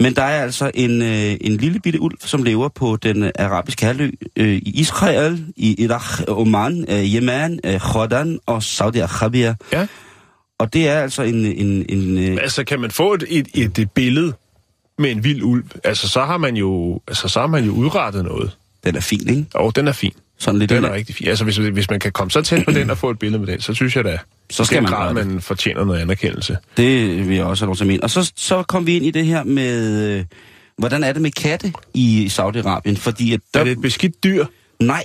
[0.00, 3.30] Men der er altså en, øh, en lille bitte ulv, som lever på den øh,
[3.38, 9.54] arabiske halvø øh, i Israel, i Irak, Oman, øh, Yemen, øh, Jordan og Saudi-Arabia.
[9.72, 9.86] Ja.
[10.58, 11.46] Og det er altså en...
[11.46, 14.32] en, en øh, Altså, kan man få et, et, et, et billede
[14.98, 15.64] med en vild ulv?
[15.84, 18.56] Altså, så har man jo, altså, så har man jo udrettet noget.
[18.84, 19.46] Den er fin, ikke?
[19.54, 20.12] Og den er fin.
[20.38, 21.28] Sådan lidt Den er rigtig fin.
[21.28, 23.52] Altså, hvis, hvis man kan komme så tæt på den og få et billede med
[23.52, 24.18] den, så synes jeg da,
[24.50, 26.58] Så skal man grad, man fortjener noget anerkendelse.
[26.76, 28.02] Det vil jeg også have lov til at mene.
[28.02, 30.24] Og så, så kom vi ind i det her med, øh,
[30.78, 32.96] hvordan er det med katte i Saudi-Arabien?
[32.96, 34.46] Fordi at der, Er det et beskidt dyr?
[34.80, 35.04] Nej,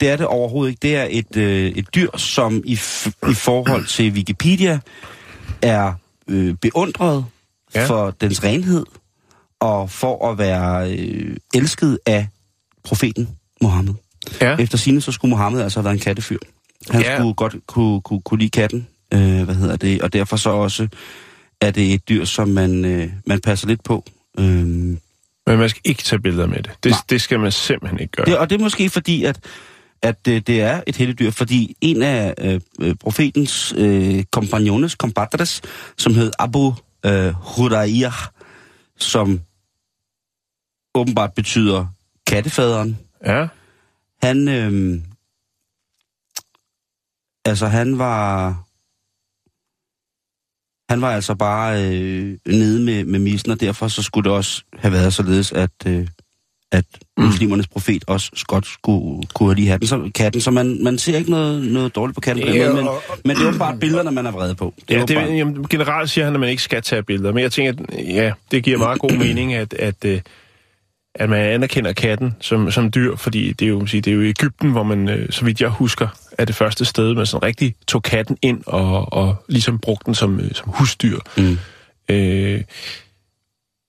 [0.00, 0.80] det er det overhovedet ikke.
[0.82, 2.72] Det er et, øh, et dyr, som i,
[3.30, 4.78] i forhold til Wikipedia
[5.62, 5.92] er
[6.28, 7.24] øh, beundret
[7.74, 7.86] ja.
[7.86, 8.86] for dens renhed
[9.60, 12.28] og for at være øh, elsket af
[12.84, 13.28] profeten
[13.62, 13.94] Mohammed.
[14.40, 14.56] Ja.
[14.56, 16.38] Efter sine så skulle Mohammed altså have været en kattefyr.
[16.90, 17.18] Han Ja.
[17.18, 20.88] skulle godt kunne, kunne, kunne lide katten, øh, hvad hedder det, og derfor så også
[21.60, 24.04] er det et dyr, som man, øh, man passer lidt på.
[24.38, 24.98] Øh, Men
[25.46, 26.70] man skal ikke tage billeder med det.
[26.84, 27.00] Det, Nej.
[27.10, 28.26] det skal man simpelthen ikke gøre.
[28.26, 29.44] det, og det er måske fordi, at,
[30.02, 34.92] at øh, det er et heldigt dyr, fordi en af øh, øh, profetens øh, kompagnones,
[34.92, 35.62] compadres,
[35.98, 36.74] som hed Abu
[37.06, 38.12] øh, Hurairah,
[38.98, 39.40] som
[40.94, 41.86] åbenbart betyder
[42.30, 43.46] kattefaderen, Ja.
[44.22, 45.00] han, øh,
[47.44, 48.46] altså han var,
[50.92, 54.62] han var altså bare øh, nede med, med missen, og derfor så skulle det også
[54.78, 56.08] have været således, at, øh,
[56.72, 56.84] at
[57.18, 57.24] Mm.
[57.26, 60.40] muslimernes profet også godt skulle kunne lige have den, så, katten.
[60.40, 63.46] Så man, man ser ikke noget, noget dårligt på katten, Ja, men, og- men det
[63.46, 64.74] er jo bare billederne, man er vrede på.
[64.88, 67.42] Det Ja, det, bare, jamen, generelt siger han, at man ikke skal tage billeder, men
[67.42, 70.20] jeg tænker, at ja, det giver meget god mening, at, at, øh,
[71.14, 74.28] at man anerkender katten som, som dyr, fordi det er, jo, det er jo i
[74.28, 77.74] Ægypten, hvor man, øh, så vidt jeg husker, er det første sted, man sådan rigtig
[77.86, 81.18] tog katten ind og, og ligesom brugte den som, øh, som husdyr.
[81.36, 81.58] Mm.
[82.08, 82.62] Øh,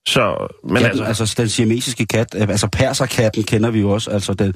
[0.08, 4.10] så, men katten, altså, altså, den siamesiske kat, øh, altså perserkatten kender vi jo også,
[4.10, 4.54] altså den,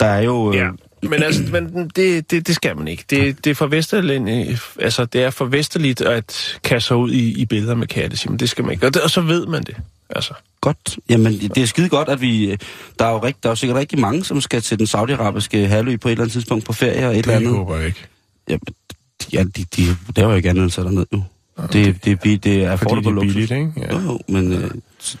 [0.00, 0.52] der er jo...
[0.52, 0.68] Øh, Ja,
[1.08, 3.04] men altså, men det, det, det skal man ikke.
[3.10, 7.40] Det, det er for vesterligt, altså, det er for vesterligt at kaste sig ud i,
[7.40, 8.38] i billeder med katte, Simon.
[8.38, 8.86] Det skal man ikke.
[8.86, 9.76] Og, det, og så ved man det.
[10.10, 10.34] Altså.
[10.60, 10.98] Godt.
[11.08, 12.50] Jamen, det er skide godt, at vi...
[12.50, 12.58] øh,
[12.98, 15.66] Der er jo, rigt, der er jo sikkert rigtig mange, som skal til den saudiarabiske
[15.66, 17.50] halvø på et eller andet tidspunkt på ferie og et eller andet.
[17.50, 18.04] håber jeg ikke.
[18.48, 18.56] Ja,
[19.32, 21.24] ja de, de laver jo ikke andet end at sætte ned nu.
[21.72, 23.72] Det, det, det, det er Fordi det er billigt, ikke?
[23.76, 23.98] Ja.
[23.98, 24.70] Jo, men øh,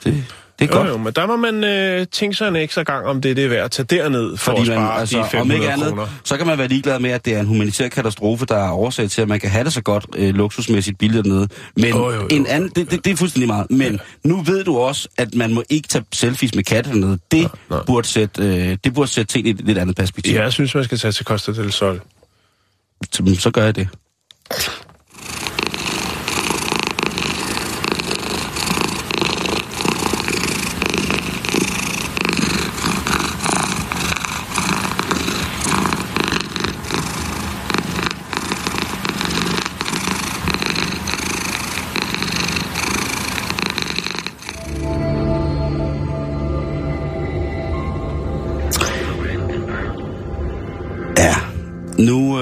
[0.04, 0.24] det,
[0.58, 0.88] det er Jo, godt.
[0.90, 3.50] jo, men der må man øh, tænke sig en ekstra gang, om det er det
[3.50, 5.88] værd at tage derned for Fordi at man, spare altså, de om 500 ikke andet,
[5.88, 6.06] kroner.
[6.24, 9.10] så kan man være ligeglad med, at det er en humanitær katastrofe, der er årsag
[9.10, 11.48] til, at man kan have det så godt øh, luksusmæssigt billigt dernede.
[11.76, 12.26] Men Jo, jo, jo.
[12.30, 13.66] en anden, det, det, det er fuldstændig meget.
[13.70, 17.18] Men nu ved du også, at man må ikke tage selfies med katte dernede.
[17.30, 17.78] Det, nej.
[17.86, 20.34] burde sætte, øh, det burde sætte ting i et lidt andet perspektiv.
[20.34, 22.00] Ja, jeg synes, man skal tage til Costa del Sol.
[23.12, 23.88] Så, så gør jeg det.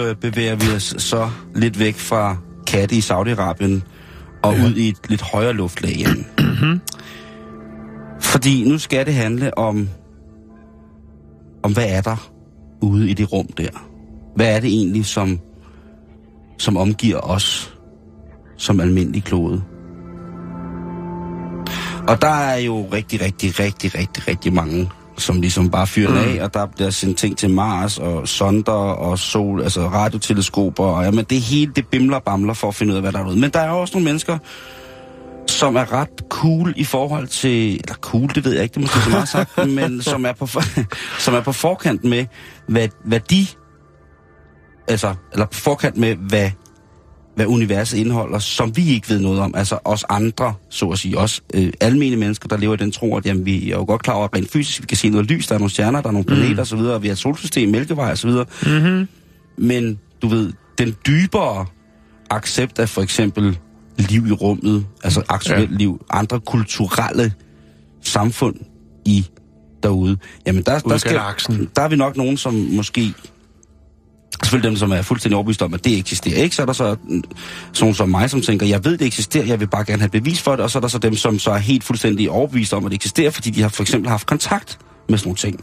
[0.05, 2.37] Øh, bevæger vi os så lidt væk fra
[2.67, 3.81] katte i Saudi-Arabien
[4.43, 4.65] og ja.
[4.67, 6.27] ud i et lidt højere luftlag igen.
[8.21, 9.89] Fordi nu skal det handle om,
[11.63, 12.31] om hvad er der
[12.83, 13.69] ude i det rum der?
[14.37, 15.41] Hvad er det egentlig, som,
[16.59, 17.75] som omgiver os
[18.57, 19.63] som almindelig klode?
[22.09, 26.17] Og der er jo rigtig, rigtig, rigtig, rigtig, rigtig mange, som ligesom bare fyrer mm.
[26.17, 31.05] af, og der bliver sendt ting til Mars, og sonder, og sol, altså radioteleskoper, og
[31.05, 33.29] jamen, det hele, det bimler og bamler for at finde ud af, hvad der er
[33.29, 33.41] ude.
[33.41, 34.39] Men der er også nogle mennesker,
[35.47, 38.81] som er ret cool i forhold til, eller cool, det ved jeg ikke, det er
[38.81, 40.47] måske så meget sagt, men som er på,
[41.25, 42.27] som er på forkant med,
[42.69, 43.47] hvad, hvad de,
[44.89, 46.51] altså, eller på forkant med, hvad,
[47.35, 49.55] hvad universet indeholder, som vi ikke ved noget om.
[49.55, 53.17] Altså os andre, så at sige, os øh, almindelige mennesker, der lever i den tro,
[53.17, 55.27] at jamen, vi er jo godt klar over, at rent fysisk vi kan se noget
[55.27, 57.69] lys, der er nogle stjerner, der er nogle planeter osv., og vi har et solsystem,
[57.69, 58.31] mælkevej osv.
[58.31, 59.09] Mm-hmm.
[59.57, 61.67] Men du ved, den dybere
[62.31, 63.59] accept af for eksempel
[63.99, 65.77] liv i rummet, altså aktuelt ja.
[65.77, 67.33] liv, andre kulturelle
[68.03, 68.57] samfund
[69.05, 69.27] i
[69.83, 70.17] derude,
[70.47, 71.15] jamen der, der, skal,
[71.77, 73.15] der er vi nok nogen, som måske
[74.43, 76.57] selvfølgelig dem, som er fuldstændig overbevist om, at det eksisterer ikke.
[76.57, 77.25] Så er der så mm,
[77.81, 80.43] nogen som mig, som tænker, jeg ved, det eksisterer, jeg vil bare gerne have bevis
[80.43, 80.61] for det.
[80.61, 82.97] Og så er der så dem, som så er helt fuldstændig overbevist om, at det
[82.97, 85.61] eksisterer, fordi de har for eksempel haft kontakt med sådan nogle ting.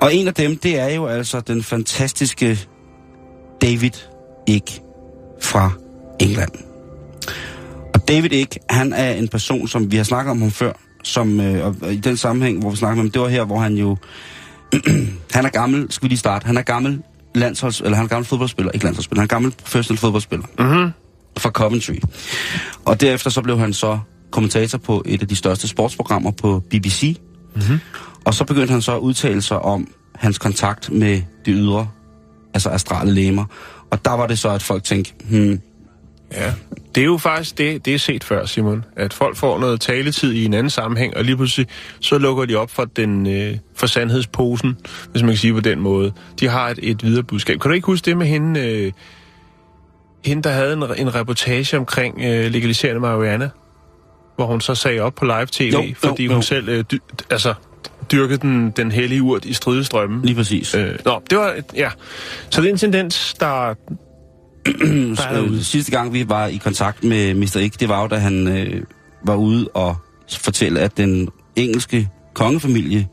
[0.00, 2.58] Og en af dem, det er jo altså den fantastiske
[3.62, 3.90] David
[4.46, 4.80] Icke
[5.42, 5.70] fra
[6.20, 6.50] England.
[7.94, 11.40] Og David Icke, han er en person, som vi har snakket om ham før, som
[11.40, 13.74] øh, og i den sammenhæng, hvor vi snakker om ham, det var her, hvor han
[13.74, 13.96] jo...
[15.34, 17.02] han er gammel, skal vi lige starte, han er gammel
[17.38, 20.90] landsholds, eller han er gammel fodboldspiller, ikke landsholdsspiller, han er gammel professionel fodboldspiller Mm-hmm.
[21.38, 21.94] fra Coventry.
[22.84, 23.98] Og derefter så blev han så
[24.30, 27.18] kommentator på et af de største sportsprogrammer på BBC.
[27.56, 27.78] Mhm.
[28.24, 31.88] Og så begyndte han så at udtale sig om hans kontakt med de ydre,
[32.54, 33.44] altså astrale læmer.
[33.90, 35.60] Og der var det så, at folk tænkte, hmm,
[36.32, 36.52] Ja,
[36.94, 38.84] det er jo faktisk det, det er set før, Simon.
[38.96, 41.66] At folk får noget taletid i en anden sammenhæng, og lige pludselig
[42.00, 44.76] så lukker de op for, den, øh, for sandhedsposen,
[45.10, 46.12] hvis man kan sige på den måde.
[46.40, 47.60] De har et, et videre budskab.
[47.60, 48.92] Kan du ikke huske det med hende, øh,
[50.24, 53.48] hende der havde en, en reportage omkring øh, legaliserende marihuana?
[54.36, 56.32] Hvor hun så sagde op på live-tv, Jo, jo, fordi jo.
[56.32, 56.94] hun selv øh, dy,
[57.30, 57.54] altså,
[58.12, 60.22] dyrkede den, den hellige urt i stridestrømmen.
[60.22, 60.74] lige præcis.
[60.74, 61.90] Øh, nå, det var, ja.
[62.50, 63.74] Så det er en tendens, der,
[65.62, 67.56] sidste gang, vi var i kontakt med Mr.
[67.56, 68.82] Ikke, det var jo, da han øh,
[69.26, 69.96] var ude og
[70.40, 73.06] fortælle, at den engelske kongefamilie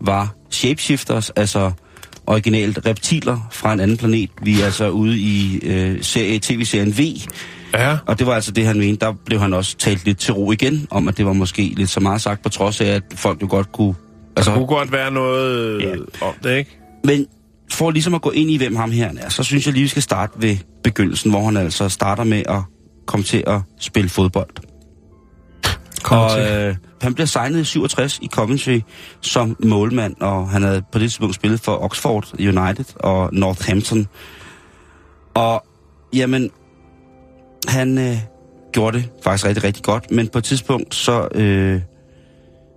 [0.00, 1.72] var shapeshifters, altså
[2.26, 4.30] originalt reptiler fra en anden planet.
[4.42, 7.00] Vi er altså ude i øh, serie, tv-serien V,
[7.74, 9.06] Ja, og det var altså det, han mente.
[9.06, 11.90] Der blev han også talt lidt til ro igen, om at det var måske lidt
[11.90, 13.94] så meget sagt, på trods af, at folk jo godt kunne...
[14.36, 15.88] der kunne godt være noget Ja.
[15.88, 15.94] ja.
[16.26, 16.78] om det, ikke?
[17.04, 17.26] Men
[17.72, 19.88] for ligesom at gå ind i, hvem ham her er, så synes jeg lige, vi
[19.88, 22.62] skal starte ved begyndelsen, hvor han altså starter med at
[23.06, 24.50] komme til at spille fodbold.
[26.02, 28.80] Kom og øh, han bliver signet i 67 i Coventry
[29.20, 34.06] som målmand, og han havde på det tidspunkt spillet for Oxford United og Northampton.
[35.34, 35.64] Og
[36.12, 36.50] jamen,
[37.68, 38.16] han øh,
[38.72, 41.80] gjorde det faktisk rigtig, rigtig godt, men på et tidspunkt så, øh,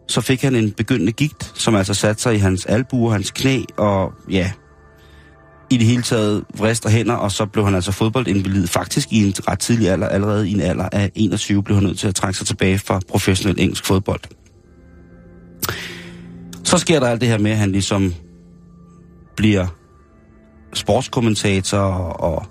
[0.08, 3.32] så fik han en begyndende gigt, som altså satte sig i hans albu og hans
[3.32, 4.52] knæ, og ja,
[5.72, 8.68] i det hele taget vrister hænder, og så blev han altså fodboldinvalid.
[8.68, 12.00] Faktisk i en ret tidlig alder, allerede i en alder af 21, blev han nødt
[12.00, 14.20] til at trække sig tilbage fra professionel engelsk fodbold.
[16.64, 18.14] Så sker der alt det her med, at han ligesom
[19.36, 19.68] bliver
[20.74, 22.46] sportskommentator og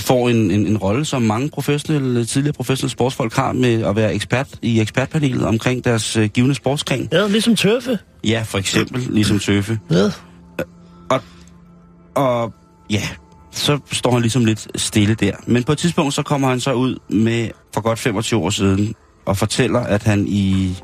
[0.00, 4.14] får en, en, en rolle, som mange professionelle, tidligere professionelle sportsfolk har med at være
[4.14, 7.08] ekspert i ekspertpanelet omkring deres øh, givende sportsgren.
[7.12, 7.98] Ja, ligesom tøffe.
[8.24, 9.78] Ja, for eksempel ligesom Tøffe.
[9.90, 10.04] Ja.
[11.10, 11.20] Og
[12.90, 13.02] ja,
[13.50, 15.32] så står han ligesom lidt stille der.
[15.46, 18.94] Men på et tidspunkt, så kommer han så ud med for godt 25 år siden
[19.26, 20.76] og fortæller, at han i,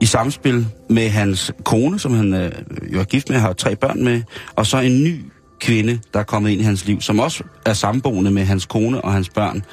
[0.00, 2.52] i samspil med hans kone, som han øh,
[2.94, 4.22] jo er gift med, har tre børn med,
[4.56, 5.24] og så en ny
[5.60, 9.00] kvinde, der er kommet ind i hans liv, som også er samboende med hans kone
[9.00, 9.64] og hans børn.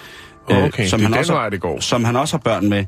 [0.51, 1.79] øh, Okay, er den også, vej, det går.
[1.79, 2.85] Som han også har børn med.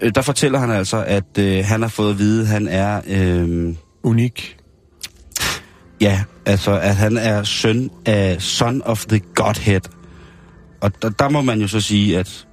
[0.00, 3.00] Øh, der fortæller han altså, at øh, han har fået at vide, at han er...
[3.08, 4.56] Øh, Unik.
[6.00, 9.80] Ja, altså at han er søn af Son of the Godhead.
[10.80, 12.46] Og der, der må man jo så sige, at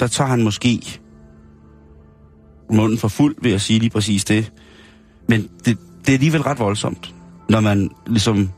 [0.00, 1.00] der tager han måske
[2.72, 4.52] munden for fuld ved at sige lige præcis det.
[5.28, 7.14] Men det, det er alligevel ret voldsomt,
[7.48, 8.50] når man ligesom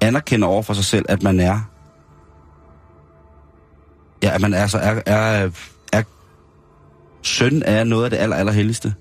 [0.00, 1.60] anerkender over for sig selv, at man er...
[4.22, 5.50] Ja, at man altså er, er,
[5.92, 6.02] er
[7.22, 8.94] søn af noget af det aller, allerhelligste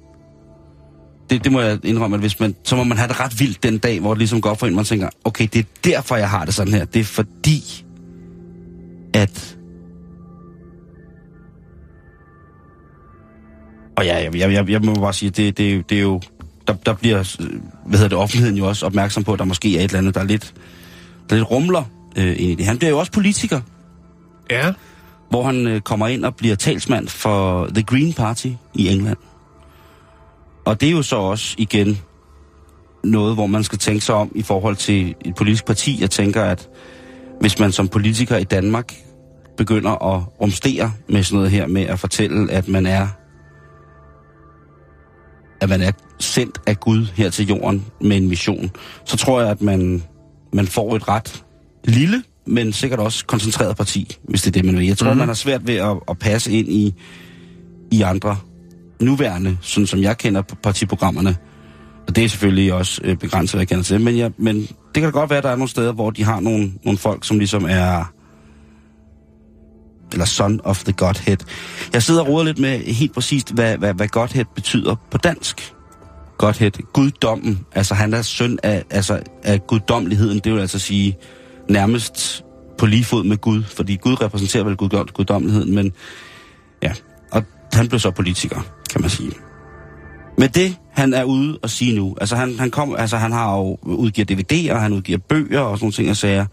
[1.32, 3.64] det, det må jeg indrømme, at hvis man, så må man have det ret vildt
[3.64, 6.16] den dag, hvor det ligesom går op for en, man tænker, okay, det er derfor,
[6.16, 6.86] jeg har det sådan her.
[6.86, 7.86] Det er fordi,
[9.14, 9.58] at...
[13.98, 16.22] Og ja, jeg, jeg, jeg, jeg må bare sige, det, det, det er jo...
[16.68, 17.38] Der, der bliver,
[17.86, 20.16] hvad hedder det, offentligheden jo også opmærksom på, at der måske er et eller andet,
[20.16, 20.54] der er lidt,
[21.30, 21.84] der er lidt rumler
[22.18, 22.66] øh, ind i det.
[22.66, 23.62] Han bliver jo også politiker,
[24.50, 24.74] Ja.
[25.30, 29.18] hvor han øh, kommer ind og bliver talsmand for The Green Party i England.
[30.66, 32.00] Og det er jo så også igen
[33.04, 36.02] noget, hvor man skal tænke sig om i forhold til et politisk parti.
[36.02, 36.70] Jeg tænker, at
[37.40, 38.96] hvis man som politiker i Danmark
[39.58, 43.08] begynder at rumstere med sådan noget her med at fortælle, at man er
[45.62, 48.72] at man er sendt af Gud her til jorden med en mission,
[49.06, 50.04] så tror jeg, at man,
[50.54, 51.44] man får et ret
[51.84, 54.88] lille, men sikkert også koncentreret parti, hvis det er det, man vil.
[54.88, 55.18] Jeg tror, mm-hmm.
[55.18, 56.94] man har svært ved at, at passe ind i,
[57.92, 58.38] i andre
[59.02, 61.36] nuværende, sådan som jeg kender partiprogrammerne.
[62.08, 64.02] Og det er selvfølgelig også øh, begrænset, hvad jeg kender til.
[64.02, 66.24] Men, jeg, men det kan da godt være, at der er nogle steder, hvor de
[66.24, 68.14] har nogle, nogle folk, som ligesom er...
[70.12, 71.38] Eller son of the Godhead.
[71.94, 75.74] Jeg sidder og roder lidt med helt præcist, hvad, hvad, hvad Godhead betyder på dansk.
[76.38, 77.66] Godhead, guddommen.
[77.76, 80.40] Altså han er søn af, altså, af guddommeligheden.
[80.40, 81.18] Det vil altså sige
[81.70, 82.44] nærmest
[82.78, 83.64] på lige fod med Gud.
[83.64, 84.76] Fordi Gud repræsenterer vel
[85.14, 85.94] guddommeligheden, men
[86.84, 86.92] ja.
[87.32, 88.62] Og han blev så politiker,
[88.92, 89.32] kan man sige.
[90.38, 93.58] Men det, han er ude og sige nu, altså han, han, kom, altså han har
[93.58, 96.46] jo udgivet DVD'er, han udgiver bøger og sådan nogle ting og sager.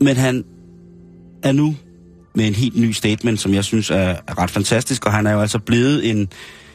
[0.00, 0.44] Men han
[1.42, 1.76] er nu
[2.34, 3.96] med en helt ny statement, som jeg synes er,
[4.26, 6.28] er ret fantastisk, og han er jo altså blevet en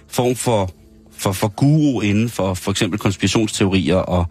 [0.08, 0.69] form for,
[1.17, 4.26] for, for guru inden for for eksempel konspirationsteorier og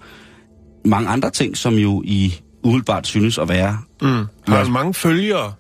[0.85, 3.79] mange andre ting, som jo i umiddelbart synes at være.
[4.03, 4.09] Mm.
[4.49, 5.53] Har han mange følgere?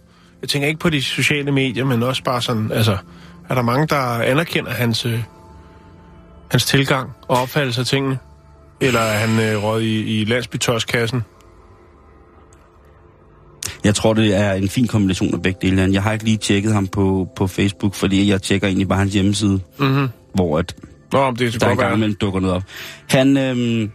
[0.42, 2.96] Jeg tænker ikke på de sociale medier, men også bare sådan, altså,
[3.50, 5.22] er der mange, der anerkender hans, øh,
[6.50, 8.18] hans tilgang og opfattelse af tingene?
[8.80, 11.22] Eller er han øh, råd i, i landsbytoskassen?
[13.84, 15.88] Jeg tror, det er en fin kombination af begge dele.
[15.92, 19.12] Jeg har ikke lige tjekket ham på, på Facebook, fordi jeg tjekker egentlig bare hans
[19.12, 20.08] hjemmeside, Mm-hmm.
[20.34, 20.74] hvor at
[21.12, 21.94] Nå, det er der godt være.
[21.94, 22.62] imellem dukker noget op.
[23.10, 23.90] Han, øhm,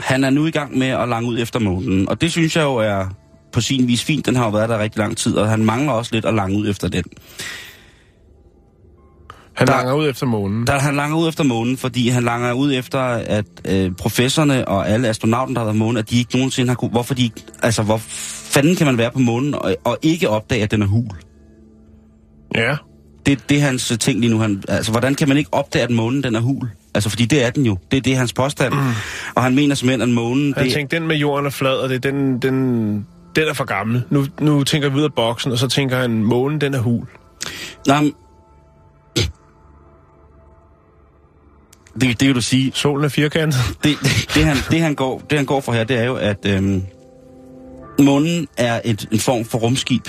[0.00, 2.62] han er nu i gang med at lange ud efter månen, og det synes jeg
[2.62, 3.06] jo er
[3.52, 4.26] på sin vis fint.
[4.26, 6.58] Den har jo været der rigtig lang tid, og han mangler også lidt at lange
[6.58, 7.04] ud efter den.
[9.56, 10.66] Han der- langer ud efter månen.
[10.66, 14.88] Der han langer ud efter månen, fordi han langer ud efter, at øh, professorerne og
[14.88, 16.90] alle astronauten, der har været på månen, at de ikke nogensinde har kunne...
[16.90, 17.40] Hvorfor de ikke...
[17.62, 17.96] Altså, hvor
[18.52, 21.06] fanden kan man være på månen og, og ikke opdage, at den er hul?
[22.54, 22.76] Ja.
[23.26, 24.38] Det, det er hans øh, ting lige nu.
[24.38, 26.68] Han, altså, hvordan kan man ikke opdage, at månen den er hul?
[26.94, 27.78] Altså, fordi det er den jo.
[27.90, 28.74] Det, det er hans påstand.
[28.74, 28.80] Mm.
[29.34, 30.54] Og han mener simpelthen, at månen...
[30.56, 32.54] Han det, tænkte, den med jorden er flad, og det er den, den,
[33.36, 34.02] den er for gammel.
[34.10, 37.06] Nu, nu tænker vi ud af boksen, og så tænker han, månen den er hul.
[37.86, 38.10] Nej,
[42.00, 42.72] det, det vil du sige.
[42.74, 43.60] Solen er firkantet.
[43.84, 46.14] Det, det, det, han, det, han går, det han går for her, det er jo,
[46.14, 46.82] at øhm,
[47.98, 50.08] Månen er et, en form for rumskib,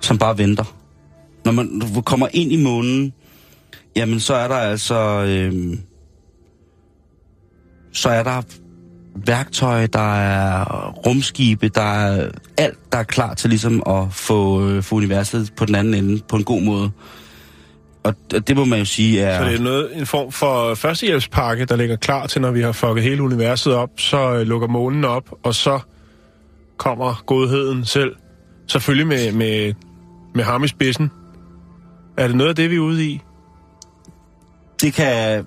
[0.00, 0.76] som bare venter.
[1.44, 3.12] Når man kommer ind i månen,
[3.96, 5.24] jamen så er der altså...
[5.28, 5.78] Øh,
[7.92, 8.42] så er der
[9.26, 14.82] værktøj, der er rumskibe, der er alt, der er klar til ligesom at få, øh,
[14.82, 16.90] få universet på den anden ende på en god måde.
[18.04, 18.14] Og
[18.48, 19.38] det må man jo sige er...
[19.38, 22.72] Så det er noget, en form for førstehjælpspakke, der ligger klar til, når vi har
[22.72, 25.80] fucket hele universet op, så øh, lukker månen op, og så
[26.76, 28.16] kommer godheden selv.
[28.66, 29.74] Selvfølgelig med, med,
[30.34, 31.10] med ham i spidsen.
[32.16, 33.20] Er det noget af det, vi er ude i?
[34.80, 35.44] Det kan,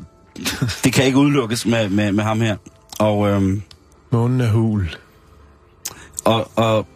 [0.83, 2.55] det kan ikke udelukkes med, med, med ham her.
[2.99, 3.61] Og, øhm,
[4.11, 4.89] Månen er hul.
[6.25, 6.87] og, og,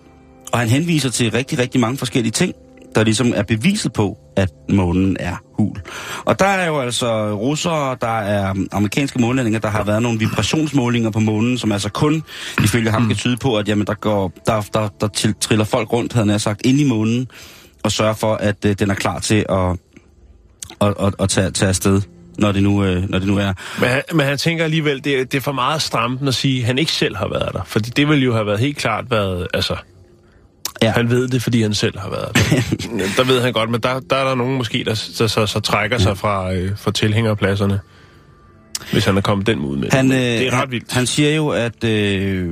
[0.51, 2.53] og han henviser til rigtig, rigtig mange forskellige ting,
[2.95, 5.75] der ligesom er beviset på, at månen er hul.
[6.25, 11.09] Og der er jo altså russere, der er amerikanske månlandinger, der har været nogle vibrationsmålinger
[11.09, 12.23] på månen, som altså kun,
[12.63, 15.93] ifølge ham, kan tyde på, at jamen, der, går, der, der, der til, triller folk
[15.93, 17.27] rundt, havde han sagt, ind i månen,
[17.83, 19.77] og sørger for, at øh, den er klar til at,
[20.81, 22.01] at, at, at tage, tage afsted,
[22.37, 23.53] når det nu, øh, når det nu er.
[23.79, 26.65] Men han, men han tænker alligevel, det, det er for meget stramt at sige, at
[26.65, 27.61] han ikke selv har været der.
[27.65, 29.75] Fordi det ville jo have været helt klart været, altså...
[30.81, 30.91] Ja.
[30.91, 32.41] Han ved det, fordi han selv har været der.
[33.17, 35.59] der ved han godt, men der, der er der nogen måske, der, der så, så
[35.59, 37.79] trækker sig fra, øh, fra tilhængerpladserne.
[38.91, 39.89] Hvis han er kommet den ud med.
[39.91, 40.93] Han, øh, det er ret han, vildt.
[40.93, 42.49] han siger jo, at øh,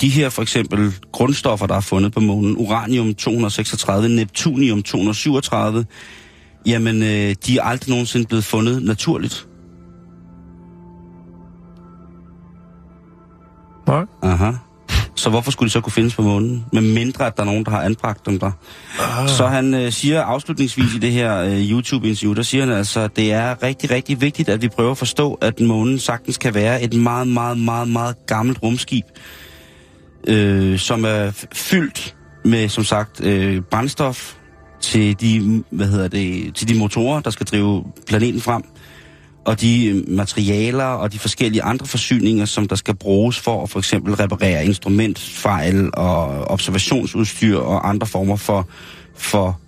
[0.00, 5.84] de her for eksempel grundstoffer, der er fundet på månen, uranium-236, neptunium-237,
[6.66, 9.46] jamen øh, de er aldrig nogensinde blevet fundet naturligt.
[13.86, 14.04] Nej.
[14.22, 14.50] Aha.
[15.14, 16.64] Så hvorfor skulle de så kunne findes på månen?
[16.72, 18.50] Med mindre, at der er nogen, der har anbragt dem der.
[19.00, 19.28] Ah.
[19.28, 23.16] Så han øh, siger afslutningsvis i det her øh, YouTube-interview, der siger han altså, at
[23.16, 26.82] det er rigtig, rigtig vigtigt, at vi prøver at forstå, at månen sagtens kan være
[26.82, 29.04] et meget, meget, meget, meget gammelt rumskib,
[30.28, 34.34] øh, som er fyldt med, som sagt, øh, brændstof
[34.80, 38.62] til de, hvad hedder det, til de motorer, der skal drive planeten frem
[39.44, 43.70] og de øh, materialer og de forskellige andre forsyninger, som der skal bruges for at
[43.70, 48.68] for eksempel reparere instrumentfejl og observationsudstyr og andre former for,
[49.14, 49.60] for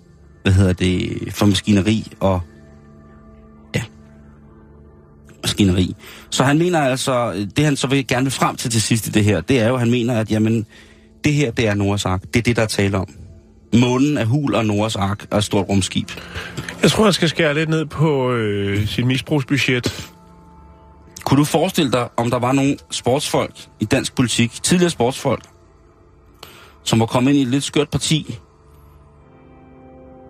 [0.43, 2.41] hvad hedder det, for maskineri og
[3.75, 3.81] ja,
[5.43, 5.95] maskineri.
[6.29, 9.11] Så han mener altså, det han så vil gerne vil frem til til sidst i
[9.11, 10.65] det her, det er jo, han mener, at jamen,
[11.23, 12.21] det her, det er Noahs ark.
[12.21, 13.07] Det er det, der er tale om.
[13.73, 16.09] Månen er hul og Noahs ark og et stort rumskib.
[16.81, 20.09] Jeg tror, han skal skære lidt ned på øh, sit misbrugsbudget.
[21.25, 25.43] Kunne du forestille dig, om der var nogle sportsfolk i dansk politik, tidligere sportsfolk,
[26.83, 28.39] som var kommet ind i et lidt skørt parti,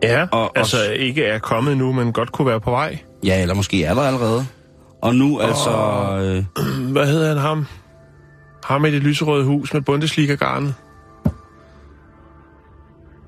[0.03, 2.97] Ja, Og- og, altså ikke er kommet nu, men godt kunne være på vej.
[3.23, 4.45] ja, eller måske er der allerede,
[5.01, 5.71] og nu altså
[6.19, 7.65] øh, Hvad hedder han ham?
[8.63, 10.73] Ham i det lyserøde hus med Bundesliga-garnet.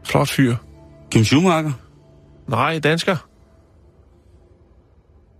[0.09, 0.55] Flot fyr.
[1.11, 1.71] Kim Schumacher,
[2.47, 3.17] Nej, dansker.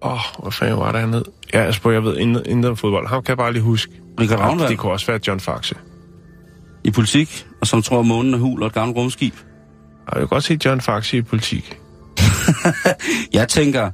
[0.02, 1.26] Åh, oh, hvad fanden var det, han hed?
[1.54, 3.08] Ja, jeg spørger, jeg ved intet, intet om fodbold.
[3.08, 3.92] Ham kan jeg bare lige huske.
[4.20, 5.76] Richard Ravnvald det kunne også være John Faxe.
[6.84, 9.34] i politik, og som tror, at månen er hul og et gammelt rumskib.
[10.14, 11.80] Jeg vil godt se John Faxe i politik.
[13.34, 13.92] Jeg tænker,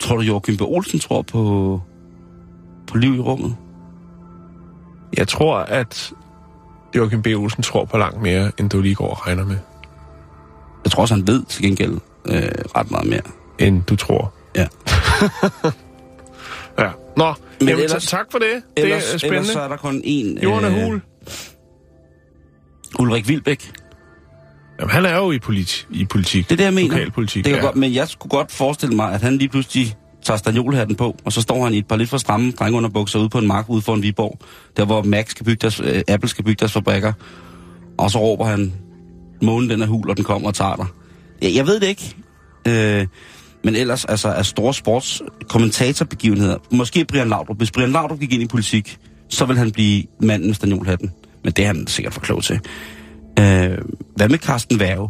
[0.00, 0.60] tror du, Joachim B.
[0.60, 1.80] Olsen tror på,
[2.86, 3.56] på liv i rummet?
[5.16, 6.12] Jeg tror, at
[6.96, 7.26] Joachim B.
[7.26, 9.56] Olsen tror på langt mere, end du lige går og regner med.
[10.84, 11.92] Jeg tror også, han ved til gengæld
[12.24, 12.42] øh,
[12.76, 13.20] ret meget mere.
[13.58, 14.32] End du tror.
[14.56, 14.66] Ja.
[16.78, 16.90] Ja.
[17.16, 18.62] Nå, Men Men jamen, ellers- tak for det.
[18.76, 19.38] Ellers, det er spændende.
[19.38, 20.36] ellers så er der kun én...
[20.36, 21.00] øh, Jorden er hul.
[22.98, 23.72] Ulrik Vilbæk.
[24.80, 26.44] Jamen, han er jo i, politi- i politik.
[26.48, 26.90] Det er det, jeg mener.
[26.96, 27.66] Lokalpolitik, det kan ja.
[27.66, 31.32] godt, men jeg skulle godt forestille mig, at han lige pludselig tager stagnolhatten på, og
[31.32, 33.82] så står han i et par lidt for stramme drengeunderbukser ude på en mark ude
[33.82, 34.38] foran Viborg,
[34.76, 37.12] der hvor Max skal bygge deres, øh, Apple skal bygge deres fabrikker.
[37.98, 38.72] Og så råber han,
[39.42, 40.86] månen den er hul, og den kommer og tager dig.
[41.42, 42.16] Jeg, jeg ved det ikke.
[42.68, 43.06] Øh,
[43.64, 46.58] men ellers altså er store sportskommentatorbegivenheder.
[46.70, 47.56] Måske Brian Laudrup.
[47.56, 48.98] Hvis Brian Laudrup gik ind i politik,
[49.28, 51.10] så vil han blive manden med stagnolhatten.
[51.44, 52.60] Men det er han sikkert for klog til.
[53.38, 53.78] Øh,
[54.16, 55.08] hvad med Carsten Værge?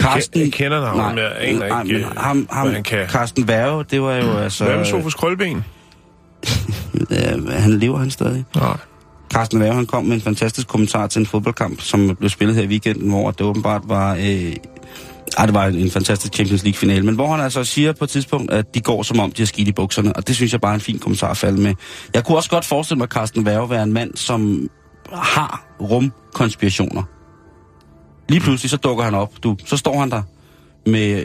[0.00, 3.08] Karsten, jeg kender navnet, men jeg aner nej, ikke, men ham, ham, han kan.
[3.08, 4.64] Carsten Værge, det var jo altså...
[4.64, 5.64] Hvad med Sofus Krølben?
[7.10, 8.44] øh, han lever han stadig.
[8.56, 8.76] Nej.
[9.32, 12.62] Carsten Værge, han kom med en fantastisk kommentar til en fodboldkamp, som blev spillet her
[12.62, 14.14] i weekenden, hvor det åbenbart var...
[14.14, 14.52] Øh,
[15.38, 18.10] ej, det var en, en fantastisk Champions League-finale, men hvor han altså siger på et
[18.10, 20.60] tidspunkt, at de går som om, de har skidt i bukserne, og det synes jeg
[20.60, 21.74] bare er en fin kommentar at falde med.
[22.14, 24.68] Jeg kunne også godt forestille mig, at Carsten Værge være en mand, som
[25.12, 27.02] har rumkonspirationer.
[28.30, 29.56] Lige pludselig så dukker han op, du.
[29.64, 30.22] Så står han der
[30.86, 31.24] med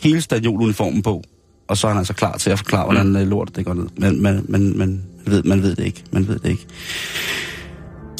[0.00, 1.22] hele stadionuniformen på,
[1.68, 3.14] og så er han altså klar til at forklare, hvordan mm.
[3.14, 3.86] lortet det går ned.
[3.96, 6.04] Men man, man, man, ved, man ved det ikke.
[6.10, 6.66] Man ved det ikke.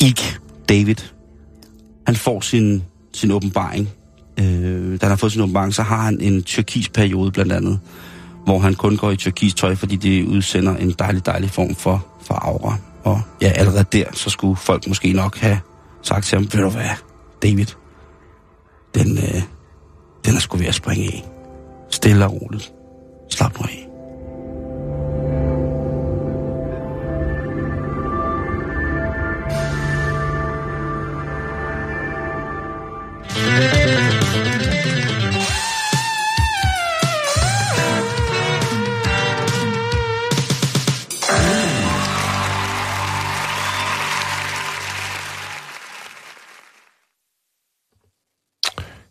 [0.01, 0.17] Ig,
[0.69, 0.95] David,
[2.07, 2.83] han får sin,
[3.13, 3.89] sin åbenbaring.
[4.41, 7.81] Øh, da han har fået sin åbenbaring, så har han en tyrkis periode blandt andet,
[8.45, 12.07] hvor han kun går i tyrkis tøj, fordi det udsender en dejlig, dejlig form for,
[12.23, 12.77] for aura.
[13.05, 15.59] Og ja, allerede der, så skulle folk måske nok have
[16.03, 17.14] sagt til ham, ved du hvad,
[17.45, 17.67] David,
[18.95, 19.43] den, øh,
[20.25, 21.25] den er sgu ved at springe i.
[21.91, 22.75] Stille og roligt.
[23.31, 23.94] Slap nu af.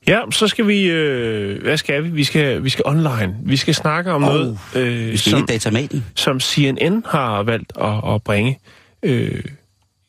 [0.08, 0.90] Ja, så skal vi...
[0.90, 2.10] Øh, hvad skal vi?
[2.10, 3.36] Vi skal, vi skal online.
[3.44, 6.06] Vi skal snakke om oh, noget, øh, vi skal som, datamaten.
[6.16, 8.60] som CNN har valgt at, at bringe.
[9.04, 9.44] Øh,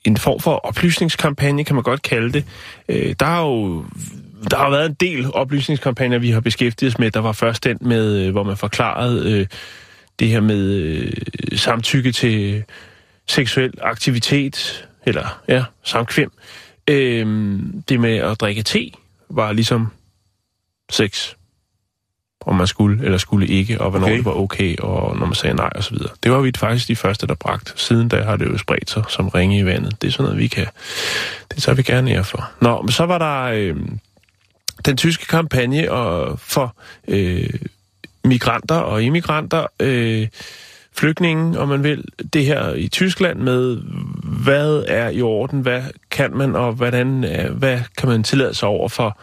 [0.04, 2.44] en form for oplysningskampagne, kan man godt kalde det.
[2.88, 3.84] Øh, der har jo
[4.50, 7.10] der har været en del oplysningskampagner, vi har beskæftiget os med.
[7.10, 9.46] Der var først den med, øh, hvor man forklarede øh,
[10.18, 11.12] det her med øh,
[11.58, 12.64] samtykke til
[13.28, 16.32] seksuel aktivitet, eller ja, samkvem.
[16.90, 18.90] Øh, det med at drikke te
[19.36, 19.88] var ligesom
[20.90, 21.34] sex.
[22.46, 24.16] Om man skulle eller skulle ikke, og hvornår okay.
[24.16, 26.10] det var okay, og når man sagde nej og så videre.
[26.22, 27.72] Det var vi faktisk de første, der bragte.
[27.76, 30.02] Siden da har det jo spredt sig som ringe i vandet.
[30.02, 30.66] Det er sådan noget, vi kan...
[31.54, 32.50] Det tager vi gerne ære for.
[32.60, 33.76] Nå, men så var der øh,
[34.84, 36.76] den tyske kampagne og for
[37.08, 37.50] øh,
[38.24, 40.28] migranter og immigranter, øh,
[40.96, 43.76] flygtninge, om man vil, det her i Tyskland med,
[44.44, 48.68] hvad er i orden, hvad kan man, og hvordan, øh, hvad kan man tillade sig
[48.68, 49.18] over for,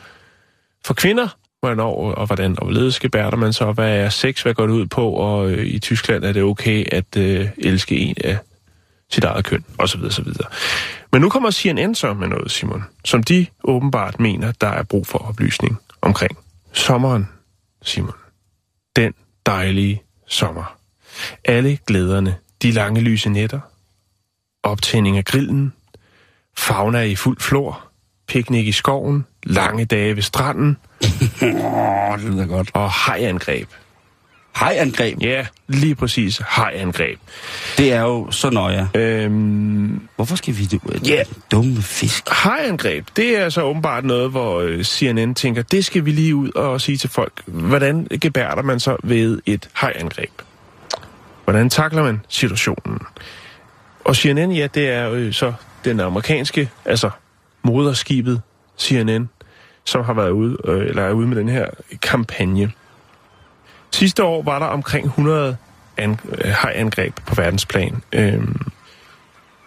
[0.86, 1.28] for kvinder,
[1.60, 4.88] hvornår og hvordan og hvorledes gebærder man så, hvad er sex, hvad går det ud
[4.88, 8.38] på, og øh, i Tyskland er det okay at øh, elske en af
[9.12, 10.02] sit eget køn, osv.
[10.04, 10.28] osv.
[11.12, 15.08] Men nu kommer CNN så med noget, Simon, som de åbenbart mener, der er brug
[15.08, 16.38] for oplysning omkring.
[16.74, 17.30] Sommeren,
[17.82, 18.16] Simon.
[18.96, 19.14] Den
[19.46, 20.81] dejlige sommer.
[21.46, 23.60] Alle glæderne, de lange lyse nætter,
[24.64, 25.74] optænding af grillen,
[26.58, 27.84] fauna i fuld flor,
[28.28, 30.78] piknik i skoven, lange dage ved stranden,
[31.42, 32.70] Åh, det lyder godt.
[32.74, 33.68] og hajangreb.
[34.56, 37.20] Hajangreb, Ja, lige præcis hajangreb.
[37.78, 38.90] det er jo så nøje.
[38.96, 41.08] Øhm, Hvorfor skal vi det?
[41.08, 41.24] Ja.
[41.52, 42.30] Dumme fisk.
[42.30, 46.52] hajangreb, det er så åbenbart noget, hvor øh, CNN tænker, det skal vi lige ud
[46.56, 47.42] og sige til folk.
[47.48, 50.32] Hvordan gebærder man så ved et hajangreb?
[51.52, 53.00] Hvordan takler man situationen?
[54.06, 55.54] Og CNN, ja, det er jo så
[55.86, 57.10] den amerikanske, altså
[57.64, 58.42] moderskibet
[58.80, 59.30] CNN,
[59.86, 61.66] som har været ude, øh, eller er ude med den her
[62.02, 62.72] kampagne.
[63.92, 65.58] Sidste år var der omkring 100
[65.98, 68.04] an, øh, hajangreb på verdensplan.
[68.12, 68.62] Øhm,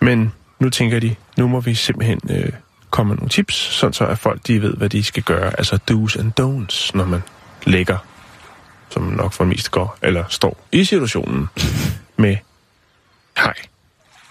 [0.00, 2.52] men nu tænker de, nu må vi simpelthen øh,
[2.90, 5.58] komme med nogle tips, sådan så at folk de ved, hvad de skal gøre.
[5.58, 7.22] Altså do's and don'ts, når man
[7.64, 7.98] lægger,
[8.94, 11.48] som nok for det meste går, eller står i situationen
[12.16, 12.36] med
[13.36, 13.54] hej.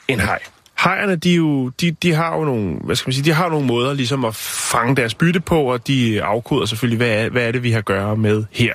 [0.07, 0.39] En hej.
[0.83, 3.67] Hejerne, de, jo, de, de har jo nogle, hvad skal man sige, de har nogle
[3.67, 7.51] måder ligesom at fange deres bytte på, og de afkoder selvfølgelig, hvad er, hvad er
[7.51, 8.73] det, vi har at gøre med her.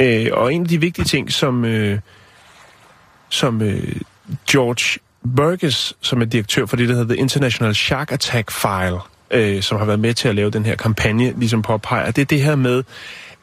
[0.00, 1.98] Øh, og en af de vigtige ting, som, øh,
[3.28, 3.96] som øh,
[4.50, 5.00] George
[5.36, 8.98] Burgess, som er direktør for det, der hedder The International Shark Attack File,
[9.30, 12.26] øh, som har været med til at lave den her kampagne, ligesom påpeger, det er
[12.26, 12.82] det her med,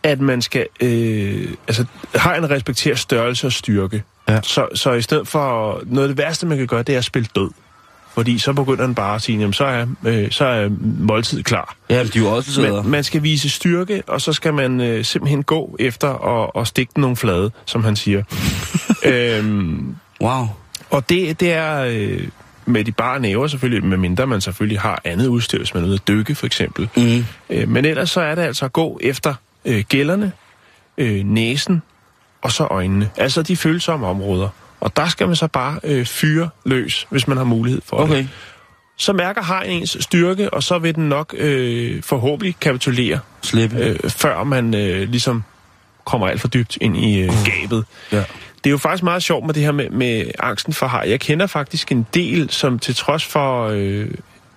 [0.04, 1.86] at man skal, øh, altså,
[2.24, 4.04] hejerne respekterer størrelse og styrke.
[4.30, 4.41] Ja.
[4.41, 7.06] Så, så i stedet for, noget af det værste, man kan gøre, det er at
[7.06, 7.50] spille død.
[8.14, 10.70] Fordi så begynder den bare at sige, jamen så er, øh, så er
[11.00, 11.76] måltid klar.
[11.89, 12.82] Ja, de er jo også sæder.
[12.82, 16.68] Men man skal vise styrke, og så skal man øh, simpelthen gå efter og, og
[16.68, 18.24] stikke den nogle flade, som han siger.
[19.06, 20.47] øhm, Wow.
[20.89, 22.28] og det, det er øh,
[22.66, 25.93] med de bare næver selvfølgelig, medmindre man selvfølgelig har andet udstyr, hvis man er ude
[25.95, 26.89] at dykke for eksempel.
[26.95, 27.26] Mm.
[27.50, 29.34] Øh, men ellers så er det altså at gå efter
[29.70, 30.32] øh, gælderne,
[30.97, 31.82] øh, næsen
[32.41, 33.09] og så øjnene.
[33.17, 34.49] Altså de følsomme områder.
[34.80, 38.17] Og der skal man så bare øh, fyre løs, hvis man har mulighed for Okay.
[38.17, 38.30] det.
[38.97, 43.78] Så mærker har ens styrke, og så vil den nok øh, forhåbentlig kapitulere, Slippe.
[43.78, 45.43] øh, før man øh, ligesom
[46.05, 47.86] kommer alt for dybt ind i øh, gabet.
[48.11, 48.17] Ja.
[48.63, 51.05] Det er jo faktisk meget sjovt med det her med, med angsten for haj.
[51.09, 54.07] Jeg kender faktisk en del, som til trods for, øh,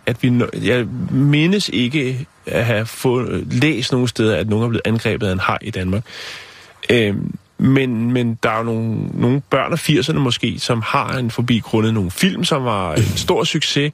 [0.06, 0.32] at vi...
[0.62, 5.40] Jeg mindes ikke have fået, læst nogle steder, at nogen er blevet angrebet af en
[5.40, 6.04] haj i Danmark.
[6.90, 7.14] Øh,
[7.58, 11.58] men, men der er jo nogle, nogle børn af 80'erne måske, som har en forbi
[11.58, 13.92] grundet nogle film, som var en stor succes.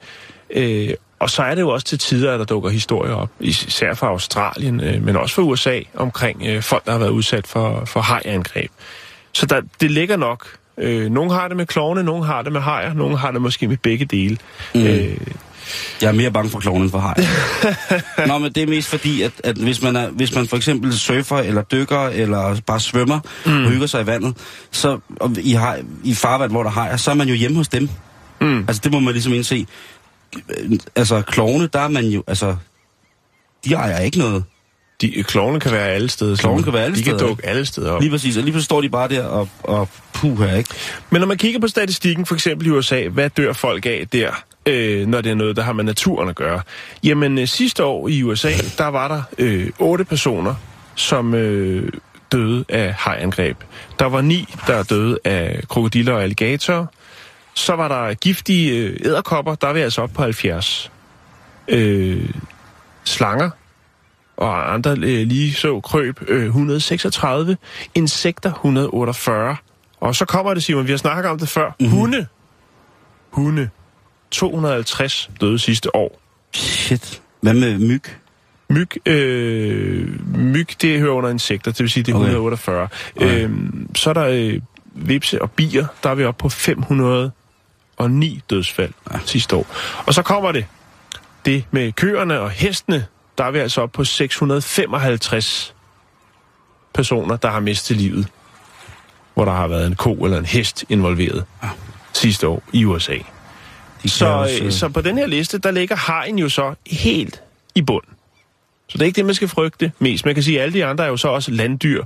[0.50, 3.94] Øh, og så er det jo også til tider, at der dukker historier op, især
[3.94, 7.84] fra Australien, øh, men også fra USA, omkring øh, folk, der har været udsat for,
[7.84, 8.70] for hajangreb.
[9.32, 10.46] Så der, det ligger nok.
[10.78, 13.68] Øh, nogle har det med klovne, nogle har det med hajer, nogle har det måske
[13.68, 14.38] med begge dele.
[14.74, 14.86] Mm.
[14.86, 15.16] Øh,
[16.02, 17.14] Jeg er mere bange for klovnen for haj.
[18.28, 20.98] Nå, men det er mest fordi, at, at hvis, man er, hvis man for eksempel
[20.98, 23.64] surfer, eller dykker, eller bare svømmer, mm.
[23.64, 24.36] og hygger sig i vandet,
[24.70, 27.68] så og i, haj, i farvand, hvor der hajer, så er man jo hjemme hos
[27.68, 27.88] dem.
[28.40, 28.58] Mm.
[28.58, 29.66] Altså, det må man ligesom indse.
[30.96, 32.56] Altså, klovne, der er man jo, altså,
[33.64, 34.44] de ejer ikke noget.
[35.00, 36.36] de, klovne kan være alle steder.
[36.36, 38.00] Klovne kan være alle de steder, De kan dukke alle steder op.
[38.00, 40.70] Lige præcis, og lige pludselig står de bare der og, og puh her, ikke?
[41.10, 44.44] Men når man kigger på statistikken, for eksempel i USA, hvad dør folk af der,
[44.68, 46.60] øh, når det er noget, der har med naturen at gøre?
[47.04, 50.54] Jamen, øh, sidste år i USA, der var der øh, otte personer,
[50.94, 51.92] som øh,
[52.32, 53.56] døde af hajangreb.
[53.98, 56.86] Der var ni, der døde af krokodiller og alligatorer.
[57.54, 60.92] Så var der giftige øh, æderkopper, der er vi altså op på 70.
[61.68, 62.30] Øh,
[63.04, 63.50] slanger
[64.36, 67.56] og andre øh, lige så krøb øh, 136,
[67.94, 69.56] insekter 148.
[70.00, 71.70] Og så kommer det, Simon, vi har snakket om det før.
[71.80, 71.96] Mm-hmm.
[71.96, 72.26] Hunde.
[73.30, 73.70] Hunde.
[74.30, 76.20] 250 døde sidste år.
[76.54, 77.22] Shit.
[77.40, 78.02] Hvad med myg?
[78.70, 82.26] Myg, øh, myg, det hører under insekter, det vil sige, det er Okay.
[82.26, 82.88] 148.
[83.16, 83.44] Okay.
[83.44, 84.60] Øhm, så er der øh,
[84.94, 89.18] vipse og bier, der er vi oppe på 509 dødsfald ja.
[89.24, 89.66] sidste år.
[90.06, 90.66] Og så kommer det,
[91.44, 93.06] det med køerne og hestene,
[93.38, 95.74] der er vi altså oppe på 655
[96.94, 98.26] personer, der har mistet livet,
[99.34, 101.68] hvor der har været en ko eller en hest involveret Ja.
[102.12, 103.16] sidste år i USA.
[104.06, 107.42] Så, også, øh, så på den her liste, der ligger hajen jo så helt
[107.74, 108.04] i bund.
[108.88, 110.24] Så det er ikke det, man skal frygte mest.
[110.24, 112.04] Man kan sige, at alle de andre er jo så også landdyr.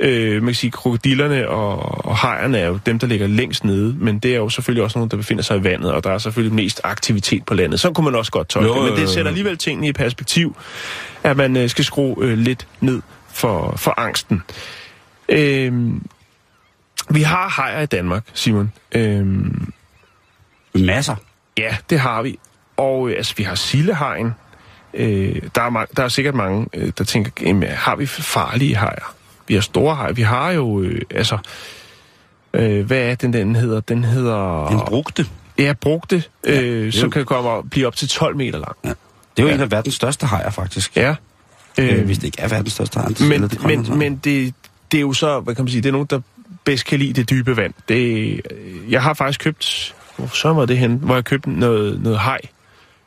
[0.00, 3.96] Øh, man kan sige, krokodillerne og, og hajerne er jo dem, der ligger længst nede,
[3.98, 6.18] men det er jo selvfølgelig også nogen, der befinder sig i vandet, og der er
[6.18, 7.80] selvfølgelig mest aktivitet på landet.
[7.80, 10.56] Så kunne man også godt tolke, Jo, men det sætter alligevel tingene i perspektiv,
[11.22, 13.02] at man øh, skal skrue øh, lidt ned
[13.32, 14.42] for, for angsten.
[15.28, 15.72] Øh,
[17.10, 18.72] vi har hajer i Danmark, Simon.
[18.92, 19.26] Øh,
[20.84, 21.14] Masser.
[21.58, 22.38] Ja, det har vi.
[22.76, 24.34] Og øh, altså, vi har sildehegn.
[24.94, 29.14] Øh, der, er der er sikkert mange, øh, der tænker, jamen, har vi farlige hajer?
[29.48, 30.12] Vi har store hajer.
[30.12, 31.38] Vi har jo, øh, altså...
[32.54, 33.80] Øh, hvad er den, den hedder?
[33.80, 34.68] Den hedder...
[34.68, 35.26] Den brugte.
[35.58, 36.92] Ja, brugte, øh, jo.
[36.92, 38.76] som kan komme op, blive op til 12 meter lang.
[38.84, 38.88] Ja.
[38.88, 38.96] Det
[39.36, 39.54] er jo Ja.
[39.54, 40.96] en af verdens største hajer, faktisk.
[40.96, 41.14] Ja.
[41.78, 43.08] Øh, hvis det ikke er verdens største haj.
[43.20, 44.54] men, det men, men det,
[44.92, 46.20] det er jo så, hvad kan man sige, det er nogen, der
[46.64, 47.74] bedst kan lide det dybe vand.
[47.88, 47.96] Det,
[48.50, 52.18] øh, jeg har faktisk købt, hvor så var det hen, hvor jeg købte noget, noget
[52.18, 52.40] haj,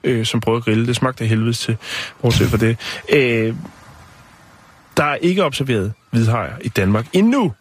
[0.03, 0.87] øh, som prøvede at grille.
[0.87, 1.77] Det smagte af helvedes til,
[2.21, 2.77] bortset for det.
[3.09, 3.55] Øh,
[4.97, 7.53] der er ikke observeret hvidhajer i Danmark endnu.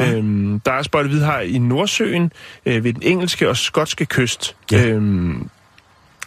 [0.00, 2.32] Øhm, der er spottet hvidhaj i Nordsøen,
[2.66, 4.56] øh, ved den engelske og skotske kyst.
[4.72, 4.86] Ja.
[4.86, 5.50] Øhm,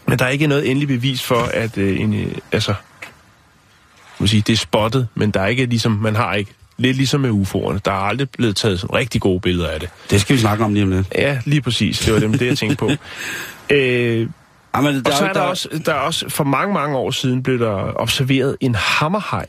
[0.05, 2.74] men der er ikke noget endeligt bevis for, at øh, en, øh, altså,
[4.20, 7.21] må sige, det er spottet, men der er ikke ligesom, man har ikke, lidt ligesom
[7.21, 9.89] med UFO'erne, der er aldrig blevet taget sådan rigtig gode billeder af det.
[10.09, 11.07] Det skal vi snakke om lige om lidt.
[11.15, 12.91] Ja, lige præcis, det var det, det jeg tænkte på.
[13.69, 14.30] Øh,
[14.75, 17.43] Ja, men og så er der, også, der er også, for mange, mange år siden
[17.43, 19.45] blev der observeret en hammerhaj.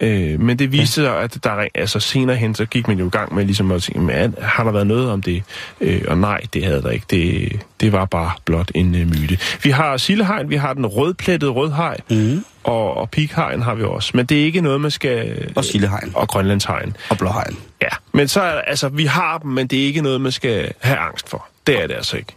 [0.00, 3.06] Øh, men det viste sig, at der er- altså senere hen, så gik man jo
[3.06, 5.42] i gang med ligesom at tænke, men har der været noget om det?
[5.80, 7.06] Øh, og nej, det havde der ikke.
[7.10, 9.38] Det, det var bare blot en øh, myte.
[9.62, 12.44] Vi har sildehegn, vi har den rødplettede rødhaj, Mhm.
[12.64, 14.10] og, og pikhegn har vi også.
[14.14, 15.52] Men det er ikke noget, man skal...
[15.56, 16.12] Og sildehegn.
[16.14, 16.96] Og grønlandshegn.
[17.10, 17.56] Og blåhegn.
[17.82, 20.72] Ja, men så er altså, vi har dem, men det er ikke noget, man skal
[20.80, 21.46] have angst for.
[21.66, 22.32] Det er det altså ikke.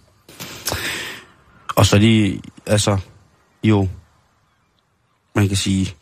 [1.75, 2.97] Og så er de, altså,
[3.63, 3.87] jo,
[5.35, 5.93] man kan sige,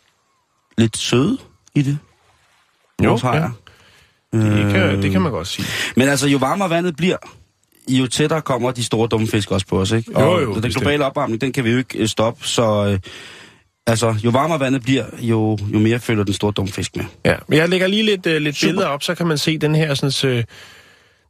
[0.78, 1.38] lidt søde
[1.74, 1.98] i det.
[3.02, 3.50] Vores hajer.
[4.32, 5.66] Det kan, Øh, det kan man godt sige.
[5.96, 7.16] Men altså, jo varmere vandet bliver,
[7.88, 10.12] jo tættere kommer de store dumme fisk også på os, ikke?
[10.20, 10.82] Jo, Og jo, den bestemt.
[10.82, 12.86] globale opvarmning, den kan vi jo ikke øh, stoppe, så...
[12.86, 12.98] Øh,
[13.86, 17.04] altså, jo varmere vandet bliver, jo, jo mere følger den store dumme fisk med.
[17.24, 18.68] Ja, men jeg lægger lige lidt, uh, lidt Super.
[18.68, 20.42] billeder op, så kan man se den her, sådan, uh,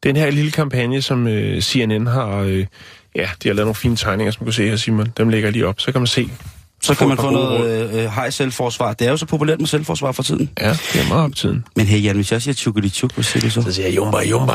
[0.03, 2.43] den her lille kampagne, som uh, CNN har...
[2.43, 2.59] Uh,
[3.15, 5.07] ja, de har lavet nogle fine tegninger, som du kan se her, Simon.
[5.17, 6.31] Dem lægger jeg lige op, så kan man se.
[6.83, 8.93] Så kan man få noget øh, øh, hej selvforsvar.
[8.93, 10.51] Det er jo så populært med selvforsvar for tiden.
[10.61, 11.65] Ja, det er meget op tiden.
[11.77, 13.63] Men hey Jan, hvis jeg siger tjukkeli tjuk, hvad siger du så?
[13.63, 14.53] Så siger jeg, jumba, jumba.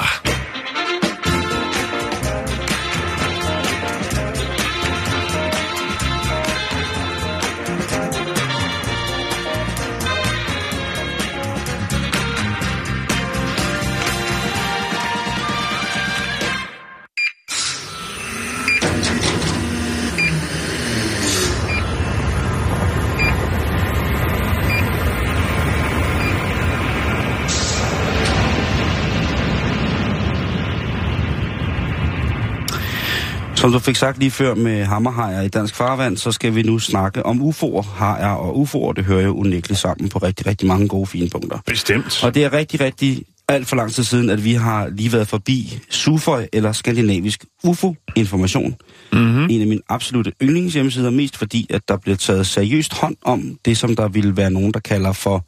[33.62, 36.80] Som du fik sagt lige før med hammerhajer i dansk farvand, så skal vi nu
[36.80, 38.93] snakke om UFO'er, hajer og UFO'er.
[38.93, 41.59] Det hører jo unægteligt sammen på rigtig, rigtig mange gode fine punkter.
[41.66, 42.24] Bestemt.
[42.24, 43.24] Og det er rigtig, rigtig...
[43.47, 48.76] alt for lang tid siden, at vi har lige været forbi SUFOI, eller Skandinavisk UFO-information.
[49.14, 49.47] Mm-hmm.
[49.49, 53.78] En af mine absolute yndlingshjemmesider, mest fordi, at der bliver taget seriøst hånd om det,
[53.78, 55.45] som der ville være nogen, der kalder for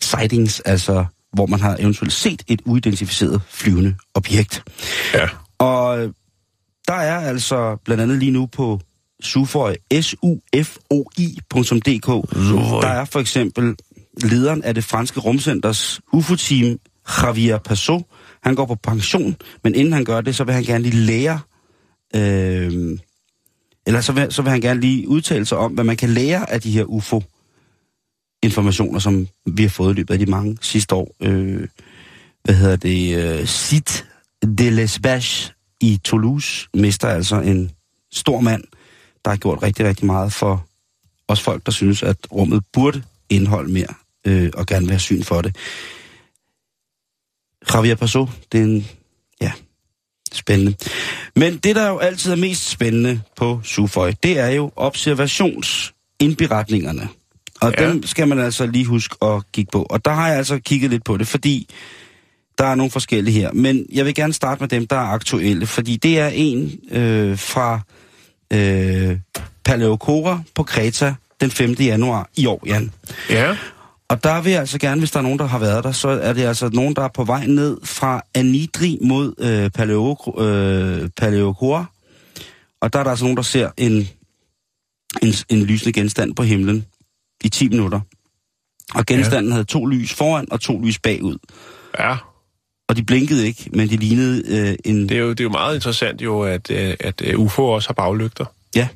[0.00, 4.62] sightings, altså hvor man har eventuelt set et uidentificeret flyvende objekt.
[5.14, 5.28] Ja.
[5.58, 6.08] Og
[6.88, 8.80] der er altså blandt andet lige nu på
[9.22, 12.06] sufoi, sufoi.dk,
[12.82, 13.74] der er for eksempel
[14.22, 16.78] lederen af det franske rumcenters UFO-team,
[17.22, 18.02] Javier Passot.
[18.42, 21.40] Han går på pension, men inden han gør det, så vil han gerne lige lære,
[22.16, 22.98] øh,
[23.86, 26.50] eller så vil, så vil han gerne lige udtale sig om, hvad man kan lære
[26.50, 31.14] af de her UFO-informationer, som vi har fået i løbet af de mange sidste år.
[31.20, 31.68] Øh,
[32.44, 33.16] hvad hedder det?
[33.40, 34.06] Øh, Sit
[34.58, 35.50] de l'Espace
[35.84, 37.70] i Toulouse mister altså en
[38.12, 38.64] stor mand,
[39.24, 40.66] der har gjort rigtig, rigtig meget for
[41.28, 43.94] os folk, der synes, at rummet burde indeholde mere,
[44.26, 45.56] øh, og gerne vil have syn for det.
[47.74, 48.86] Javier Paso, det er en,
[49.40, 49.52] ja,
[50.32, 50.74] spændende.
[51.36, 57.08] Men det, der jo altid er mest spændende på Suføj, det er jo observationsindberetningerne.
[57.60, 57.88] Og ja.
[57.88, 59.82] dem skal man altså lige huske at kigge på.
[59.82, 61.68] Og der har jeg altså kigget lidt på det, fordi
[62.58, 63.52] der er nogle forskellige her.
[63.52, 67.38] Men jeg vil gerne starte med dem, der er aktuelle, fordi det er en øh,
[67.38, 67.80] fra
[68.52, 69.18] øh,
[69.64, 71.70] Paleokora på Kreta den 5.
[71.70, 72.92] januar i år, Jan.
[73.30, 73.56] Ja.
[74.08, 76.08] Og der vil jeg altså gerne, hvis der er nogen, der har været der, så
[76.08, 81.10] er det altså nogen, der er på vej ned fra Anidri mod øh, Paleo, øh,
[81.16, 81.84] Paleokora.
[82.80, 84.08] Og der er der altså nogen, der ser en,
[85.22, 86.86] en, en lysende genstand på himlen
[87.44, 88.00] i 10 minutter.
[88.94, 89.52] Og genstanden ja.
[89.52, 91.36] havde to lys foran og to lys bagud.
[91.98, 92.16] Ja.
[92.88, 95.08] Og de blinkede ikke, men de lignede øh, en...
[95.08, 97.88] Det er, jo, det er jo meget interessant jo, at, øh, at øh, UFO også
[97.88, 98.44] har baglygter.
[98.76, 98.88] Ja.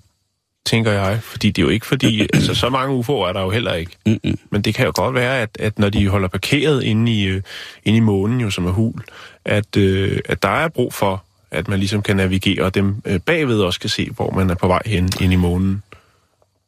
[0.67, 1.19] Tænker jeg.
[1.23, 2.21] Fordi det er jo ikke fordi...
[2.35, 3.93] altså, så mange UFO'er er der jo heller ikke.
[4.07, 4.39] Mm-mm.
[4.51, 7.43] Men det kan jo godt være, at, at når de holder parkeret inde i, øh,
[7.85, 9.03] inde i månen, jo, som er hul,
[9.45, 13.21] at, øh, at der er brug for, at man ligesom kan navigere, og dem øh,
[13.21, 15.83] bagved også kan se, hvor man er på vej hen ind i månen.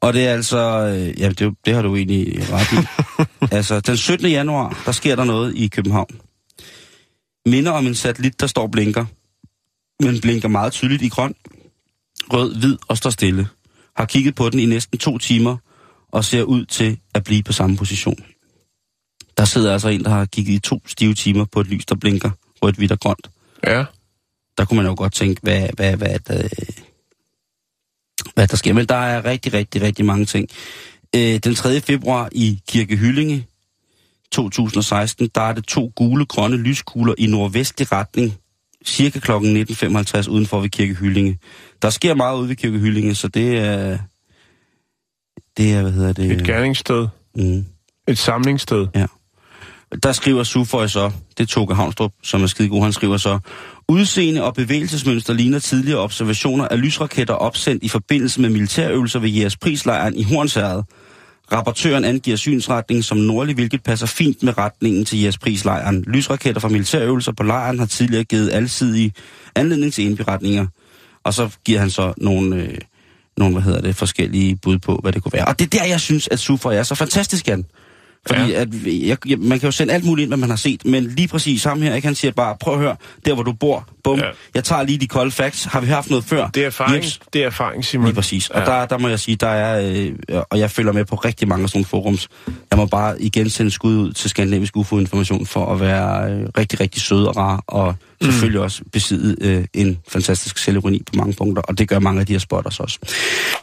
[0.01, 0.59] Og det er altså...
[0.59, 2.87] Øh, ja, det, det har du egentlig ret i.
[3.57, 4.31] altså, den 17.
[4.31, 6.21] januar, der sker der noget i København.
[7.51, 9.05] Minder om en satellit, der står og blinker.
[10.03, 11.35] Men blinker meget tydeligt i grøn,
[12.33, 13.49] rød, hvid og står stille.
[13.97, 15.57] Har kigget på den i næsten to timer
[16.09, 18.25] og ser ud til at blive på samme position.
[19.37, 21.95] Der sidder altså en, der har kigget i to stive timer på et lys, der
[21.95, 22.31] blinker
[22.63, 23.31] rødt, hvidt og grønt.
[23.67, 23.85] Ja.
[24.59, 26.49] Der kunne man jo godt tænke, hvad, hvad, hvad, hvad,
[28.35, 28.73] hvad der sker.
[28.73, 30.49] Men der er rigtig, rigtig, rigtig mange ting.
[31.17, 31.81] Øh, den 3.
[31.81, 33.47] februar i Kirke Hyllinge
[34.33, 38.35] 2016, der er det to gule, grønne lyskugler i nordvestlig retning,
[38.87, 39.31] cirka kl.
[39.33, 41.39] 19.55 udenfor ved Kirke Hyllinge.
[41.83, 43.99] Der sker meget ude ved Kirke Hyllinge, så det er...
[45.57, 46.31] Det er, hvad hedder det?
[46.31, 47.09] Et gerningssted.
[47.35, 47.65] Mm.
[48.09, 48.87] Et samlingssted.
[50.03, 53.39] Der skriver Suføj så, det er Toge Havnstrup, som er skide god, han skriver så,
[53.89, 60.17] udseende og bevægelsesmønster ligner tidligere observationer af lysraketter opsendt i forbindelse med militærøvelser ved Jægerspris-lejren
[60.17, 60.83] i Hornsherred.
[61.53, 66.05] Rapportøren angiver synsretningen som nordlig, hvilket passer fint med retningen til Jægerspris-lejren.
[66.07, 69.13] Lysraketter fra militærøvelser på lejren har tidligere givet alsidige
[69.55, 70.67] anledning til indberetninger.
[71.25, 72.79] Og så giver han så nogle, øh,
[73.37, 75.45] nogle hvad hedder det, forskellige bud på, hvad det kunne være.
[75.45, 77.65] Og det er der, jeg synes, at Suføj er så fantastisk, Jan.
[78.27, 78.61] Fordi Ja.
[78.61, 81.05] at jeg, jeg, man kan jo sende alt muligt ind, hvad man har set, men
[81.07, 82.09] lige præcis ham her, ikke?
[82.09, 82.97] han siger bare, prøv at høre,
[83.27, 84.25] der hvor du bor, bum, Ja.
[84.55, 86.49] jeg tager lige de kolde facts, har vi haft noget før?
[86.49, 87.21] Det er erfaring, Jeps.
[87.33, 88.07] det er erfaring Simon.
[88.07, 88.51] Lige præcis.
[88.51, 88.65] Og Ja.
[88.67, 89.93] der, der må jeg sige, der er,
[90.29, 92.29] øh, og jeg følger med på rigtig mange af sådan nogle forums.
[92.71, 96.81] Jeg må bare igen sende skud ud til Skandinavisk UFO-information for at være øh, rigtig,
[96.81, 98.27] rigtig sød og rar, og Mm.
[98.27, 102.27] selvfølgelig også besidde øh, en fantastisk selvironi på mange punkter, og det gør mange af
[102.27, 102.99] de her spotters også.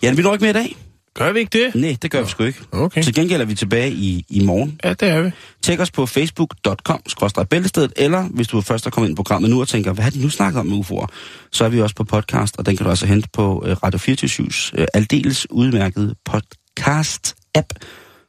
[0.03, 0.75] Jan, vi når ikke mere i dag.
[1.17, 1.75] Gør vi ikke det?
[1.75, 2.59] Nej, det gør vi sgu ikke.
[2.71, 3.03] Okay.
[3.03, 4.79] Til gengæld er vi tilbage i, i morgen.
[4.83, 5.31] Ja, det er vi.
[5.61, 9.61] Tjek os på facebook.com-bæltestedet, eller hvis du er først er kommet ind i programmet nu
[9.61, 11.05] og tænker, hvad har de nu snakket om med UFO'er,
[11.51, 13.99] så er vi også på podcast, og den kan du altså hente på øh, Radio
[13.99, 14.47] 24
[14.77, 17.69] øh, aldeles udmærkede podcast-app,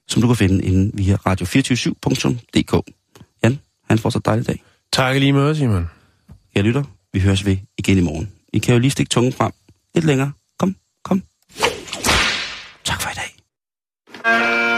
[0.09, 2.93] som du kan finde inde via radio247.dk.
[3.45, 3.59] Jan,
[3.89, 4.63] han får så dejlig dag.
[4.93, 5.87] Tak lige måde, Simon.
[6.55, 6.83] Jeg lytter.
[7.13, 8.33] Vi høres ved igen i morgen.
[8.53, 9.53] I kan jo lige stikke tungen frem
[9.95, 10.33] lidt længere.
[12.99, 14.78] Tak for i dag.